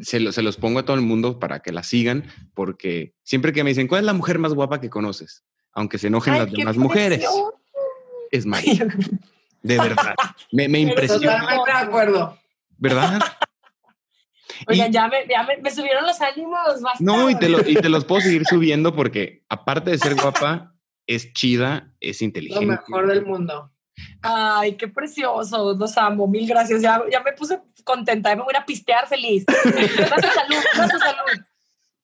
[0.01, 3.53] Se, lo- se los pongo a todo el mundo para que la sigan, porque siempre
[3.53, 5.43] que me dicen, ¿cuál es la mujer más guapa que conoces?
[5.73, 7.23] Aunque se enojen Ay, las demás mujeres,
[8.31, 8.87] es María.
[9.63, 10.15] De verdad.
[10.51, 12.37] Me, me impresiona, Totalmente de acuerdo.
[12.77, 13.19] ¿verdad?
[14.67, 16.81] Oigan, Y- ya, me, ya me, me subieron los ánimos.
[16.81, 16.97] basta.
[17.03, 20.73] No, y te, lo- y te los puedo seguir subiendo porque aparte de ser guapa,
[21.05, 22.65] es chida, es Lo inteligente.
[22.65, 23.71] mejor del mundo.
[24.21, 26.81] Ay, qué precioso, los amo, mil gracias.
[26.81, 29.45] Ya, ya me puse contenta, me voy a pistear feliz.
[29.63, 31.43] Salud, salud.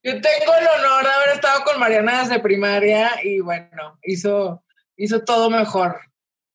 [0.05, 4.63] Yo tengo el honor de haber estado con Mariana desde primaria y bueno, hizo,
[4.97, 6.01] hizo todo mejor.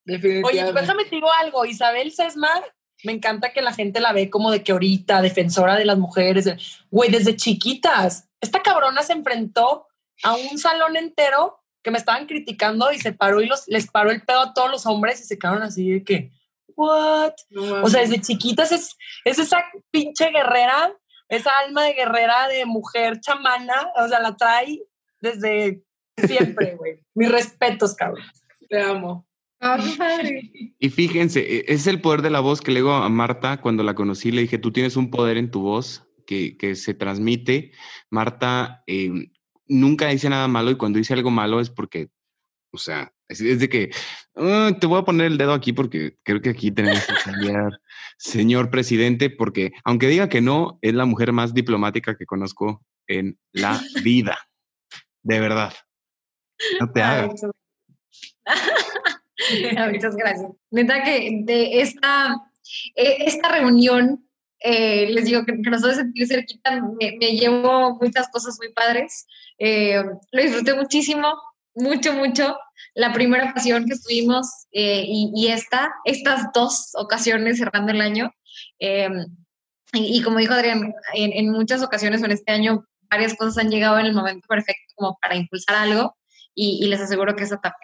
[0.07, 0.81] Oye, Definitivamente.
[0.81, 2.62] déjame te digo algo, Isabel Sesmar,
[3.05, 6.47] me encanta que la gente la ve como de que ahorita, defensora de las mujeres,
[6.91, 8.29] güey, desde chiquitas.
[8.41, 9.87] Esta cabrona se enfrentó
[10.22, 14.11] a un salón entero que me estaban criticando y se paró y los, les paró
[14.11, 16.33] el pedo a todos los hombres y se quedaron así de que,
[16.79, 17.33] what?
[17.51, 17.83] No.
[17.83, 20.93] O sea, desde chiquitas es, es esa pinche guerrera,
[21.29, 24.81] esa alma de guerrera de mujer chamana, o sea, la trae
[25.20, 25.83] desde
[26.26, 27.01] siempre, güey.
[27.14, 28.24] Mis respetos, cabrón.
[28.68, 29.26] te amo.
[29.61, 29.76] Ah.
[30.79, 33.83] Y fíjense, e- es el poder de la voz que le digo a Marta cuando
[33.83, 34.31] la conocí.
[34.31, 37.72] Le dije, tú tienes un poder en tu voz que, que se transmite.
[38.09, 39.11] Marta eh,
[39.66, 42.09] nunca dice nada malo y cuando dice algo malo es porque,
[42.72, 43.91] o sea, es, de que
[44.37, 47.81] "Ah, te voy a poner el dedo aquí porque creo que aquí tenemos que cambiar,
[48.16, 53.39] señor presidente, porque aunque diga que no, es la mujer más diplomática que conozco en
[53.53, 54.39] la vida.
[55.22, 55.74] De verdad.
[56.81, 57.41] No te hagas.
[59.93, 60.51] Muchas gracias.
[60.70, 62.35] Neta que de esta,
[62.97, 64.29] eh, esta reunión,
[64.61, 68.72] eh, les digo que, que nos hace sentir cerquita, me, me llevo muchas cosas muy
[68.72, 69.26] padres.
[69.59, 70.03] Eh,
[70.33, 71.35] lo disfruté muchísimo,
[71.79, 72.57] mucho, mucho.
[72.95, 78.31] La primera ocasión que estuvimos eh, y, y esta, estas dos ocasiones cerrando el año.
[78.79, 79.09] Eh,
[79.93, 83.70] y, y como dijo Adrián, en, en muchas ocasiones en este año varias cosas han
[83.70, 86.16] llegado en el momento perfecto como para impulsar algo
[86.55, 87.76] y, y les aseguro que esa etapa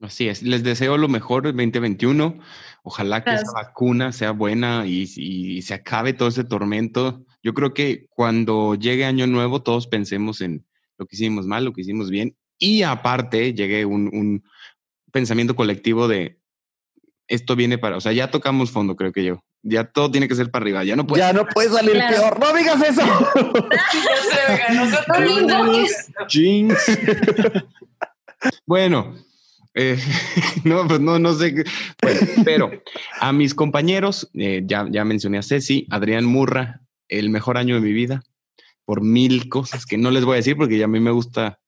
[0.00, 2.38] Así es, les deseo lo mejor el 2021.
[2.82, 3.48] Ojalá que Gracias.
[3.48, 7.24] esa vacuna sea buena y, y se acabe todo ese tormento.
[7.42, 10.66] Yo creo que cuando llegue Año Nuevo todos pensemos en
[10.98, 14.44] lo que hicimos mal, lo que hicimos bien y aparte llegue un, un
[15.12, 16.38] pensamiento colectivo de
[17.28, 19.40] esto viene para, o sea, ya tocamos fondo, creo que yo.
[19.62, 21.22] Ya todo tiene que ser para arriba, ya no puede.
[21.22, 22.16] Ya no puede salir Claro.
[22.16, 22.38] peor.
[22.40, 23.02] No digas eso.
[26.28, 26.98] Jinx.
[28.64, 29.14] Bueno,
[29.74, 29.98] eh,
[30.64, 31.64] no, pues no, no sé.
[32.00, 32.70] bueno, pero
[33.20, 37.80] a mis compañeros, eh, ya, ya mencioné a Ceci, Adrián Murra, el mejor año de
[37.80, 38.22] mi vida,
[38.84, 41.58] por mil cosas que no les voy a decir porque ya a mí me gusta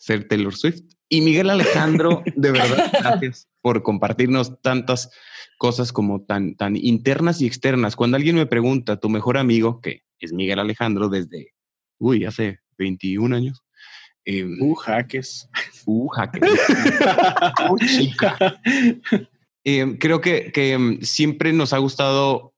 [0.00, 0.82] ser Taylor Swift.
[1.08, 5.10] Y Miguel Alejandro, de verdad, gracias por compartirnos tantas
[5.58, 7.96] cosas como tan, tan internas y externas.
[7.96, 11.54] Cuando alguien me pregunta, tu mejor amigo, que es Miguel Alejandro desde,
[11.98, 13.62] uy, hace 21 años,
[14.24, 15.48] eh, Uh, jaques.
[15.86, 16.40] Uh, jaque.
[17.68, 18.60] Uh, chica.
[19.64, 22.54] Eh, creo que, que, mm, siempre nos ha gustado,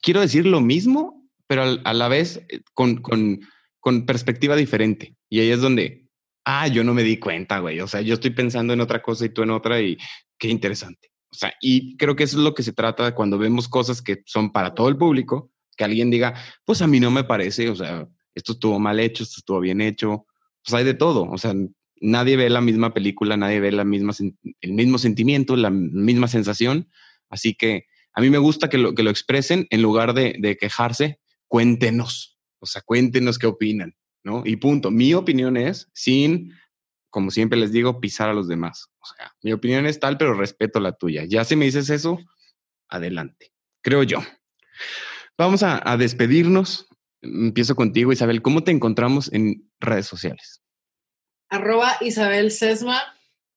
[0.00, 3.40] quiero decir lo mismo, pero a la vez eh, con, con,
[3.82, 5.16] con perspectiva diferente.
[5.28, 6.02] Y ahí es donde
[6.44, 7.80] ah, yo no me di cuenta, güey.
[7.80, 9.98] O sea, yo estoy pensando en otra cosa y tú en otra y
[10.38, 11.10] qué interesante.
[11.30, 14.22] O sea, y creo que eso es lo que se trata cuando vemos cosas que
[14.26, 17.74] son para todo el público, que alguien diga, pues a mí no me parece, o
[17.74, 20.26] sea, esto estuvo mal hecho, esto estuvo bien hecho,
[20.62, 21.54] pues hay de todo, o sea,
[22.02, 24.12] nadie ve la misma película, nadie ve la misma,
[24.60, 26.90] el mismo sentimiento, la misma sensación,
[27.30, 30.58] así que a mí me gusta que lo, que lo expresen en lugar de, de
[30.58, 31.18] quejarse,
[31.48, 32.31] cuéntenos,
[32.62, 34.42] o sea, cuéntenos qué opinan, ¿no?
[34.46, 34.92] Y punto.
[34.92, 36.54] Mi opinión es, sin,
[37.10, 38.88] como siempre les digo, pisar a los demás.
[39.00, 41.24] O sea, mi opinión es tal, pero respeto la tuya.
[41.24, 42.18] Ya si me dices eso,
[42.88, 43.52] adelante,
[43.82, 44.20] creo yo.
[45.36, 46.86] Vamos a, a despedirnos.
[47.20, 48.42] Empiezo contigo, Isabel.
[48.42, 50.62] ¿Cómo te encontramos en redes sociales?
[51.48, 53.02] Arroba Isabel Sesma,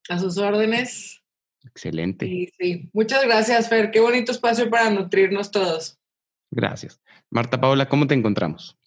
[0.10, 1.22] a sus órdenes.
[1.64, 2.26] Excelente.
[2.26, 2.90] Sí, sí.
[2.92, 3.92] Muchas gracias, Fer.
[3.92, 6.00] Qué bonito espacio para nutrirnos todos.
[6.52, 7.00] Gracias.
[7.30, 8.78] Marta Paola, ¿cómo te encontramos?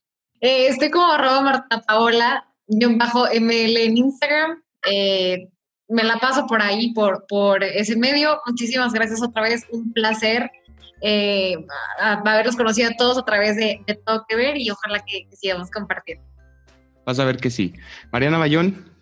[0.40, 4.62] Eh, estoy como arroba Marta Paola, yo bajo ML en Instagram.
[4.90, 5.48] Eh,
[5.88, 8.40] me la paso por ahí, por, por ese medio.
[8.46, 9.66] Muchísimas gracias otra vez.
[9.72, 10.50] Un placer
[11.00, 11.56] eh,
[12.00, 15.36] haberlos conocido a todos a través de, de, Todo Que Ver y ojalá que, que,
[15.36, 16.24] sigamos compartiendo.
[17.04, 17.72] Vas a ver que sí.
[18.12, 18.92] Mariana Bayón.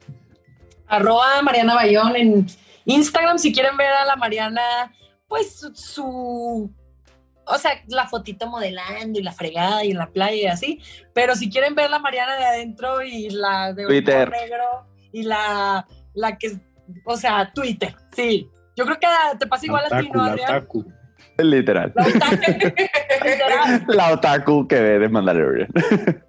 [0.87, 2.47] Arroba Mariana Bayón en
[2.85, 3.39] Instagram.
[3.39, 4.93] Si quieren ver a la Mariana,
[5.27, 6.71] pues su
[7.47, 10.81] o sea, la fotito modelando y la fregada y en la playa y así,
[11.15, 15.87] pero si quieren ver la Mariana de adentro y la de Twitter negro y la,
[16.15, 16.59] la que,
[17.05, 18.51] o sea, Twitter, sí.
[18.77, 19.07] Yo creo que
[19.39, 20.51] te pasa igual otaku, a ti, ¿no, Adrián?
[20.51, 20.85] La otaku.
[21.39, 21.93] Literal.
[21.95, 22.37] La otaku.
[23.25, 23.87] Literal.
[23.89, 25.69] La otaku que ve de Mandalorian.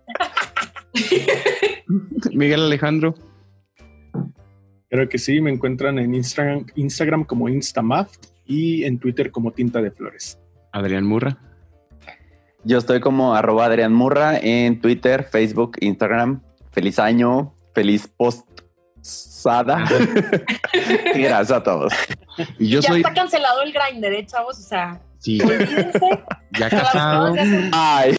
[2.32, 3.16] Miguel Alejandro.
[4.90, 8.12] Creo que sí, me encuentran en Instagram, Instagram como Instamath
[8.46, 10.40] y en Twitter como Tinta de Flores.
[10.72, 11.38] Adrián Murra.
[12.64, 16.42] Yo estoy como arroba Adrián Murra en Twitter, Facebook, Instagram.
[16.72, 19.86] Feliz año, feliz postada.
[21.16, 21.94] y gracias a todos.
[22.60, 22.98] Y yo ya soy.
[23.02, 24.60] está cancelado el grinder, ¿eh, chavos?
[24.60, 26.00] O sea, Sí, olvídense.
[26.60, 27.36] ya casado.
[27.72, 28.16] Ay,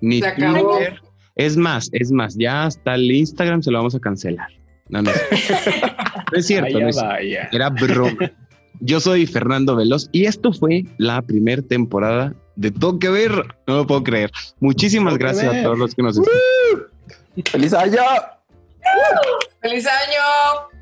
[0.00, 0.76] Ni Se acabó.
[0.78, 1.00] Twitter.
[1.36, 4.48] Es más, es más, ya hasta el Instagram se lo vamos a cancelar.
[4.88, 5.10] No, no.
[6.32, 6.80] No es cierto.
[6.80, 7.48] no es- vaya.
[7.52, 8.16] Era broma.
[8.84, 13.30] Yo soy Fernando Veloz y esto fue la primera temporada de Todo que Ver.
[13.68, 14.32] No lo puedo creer.
[14.58, 16.34] Muchísimas gracias a todos los que nos escuchan.
[17.44, 18.02] feliz año.
[19.60, 20.81] ¡Feliz año!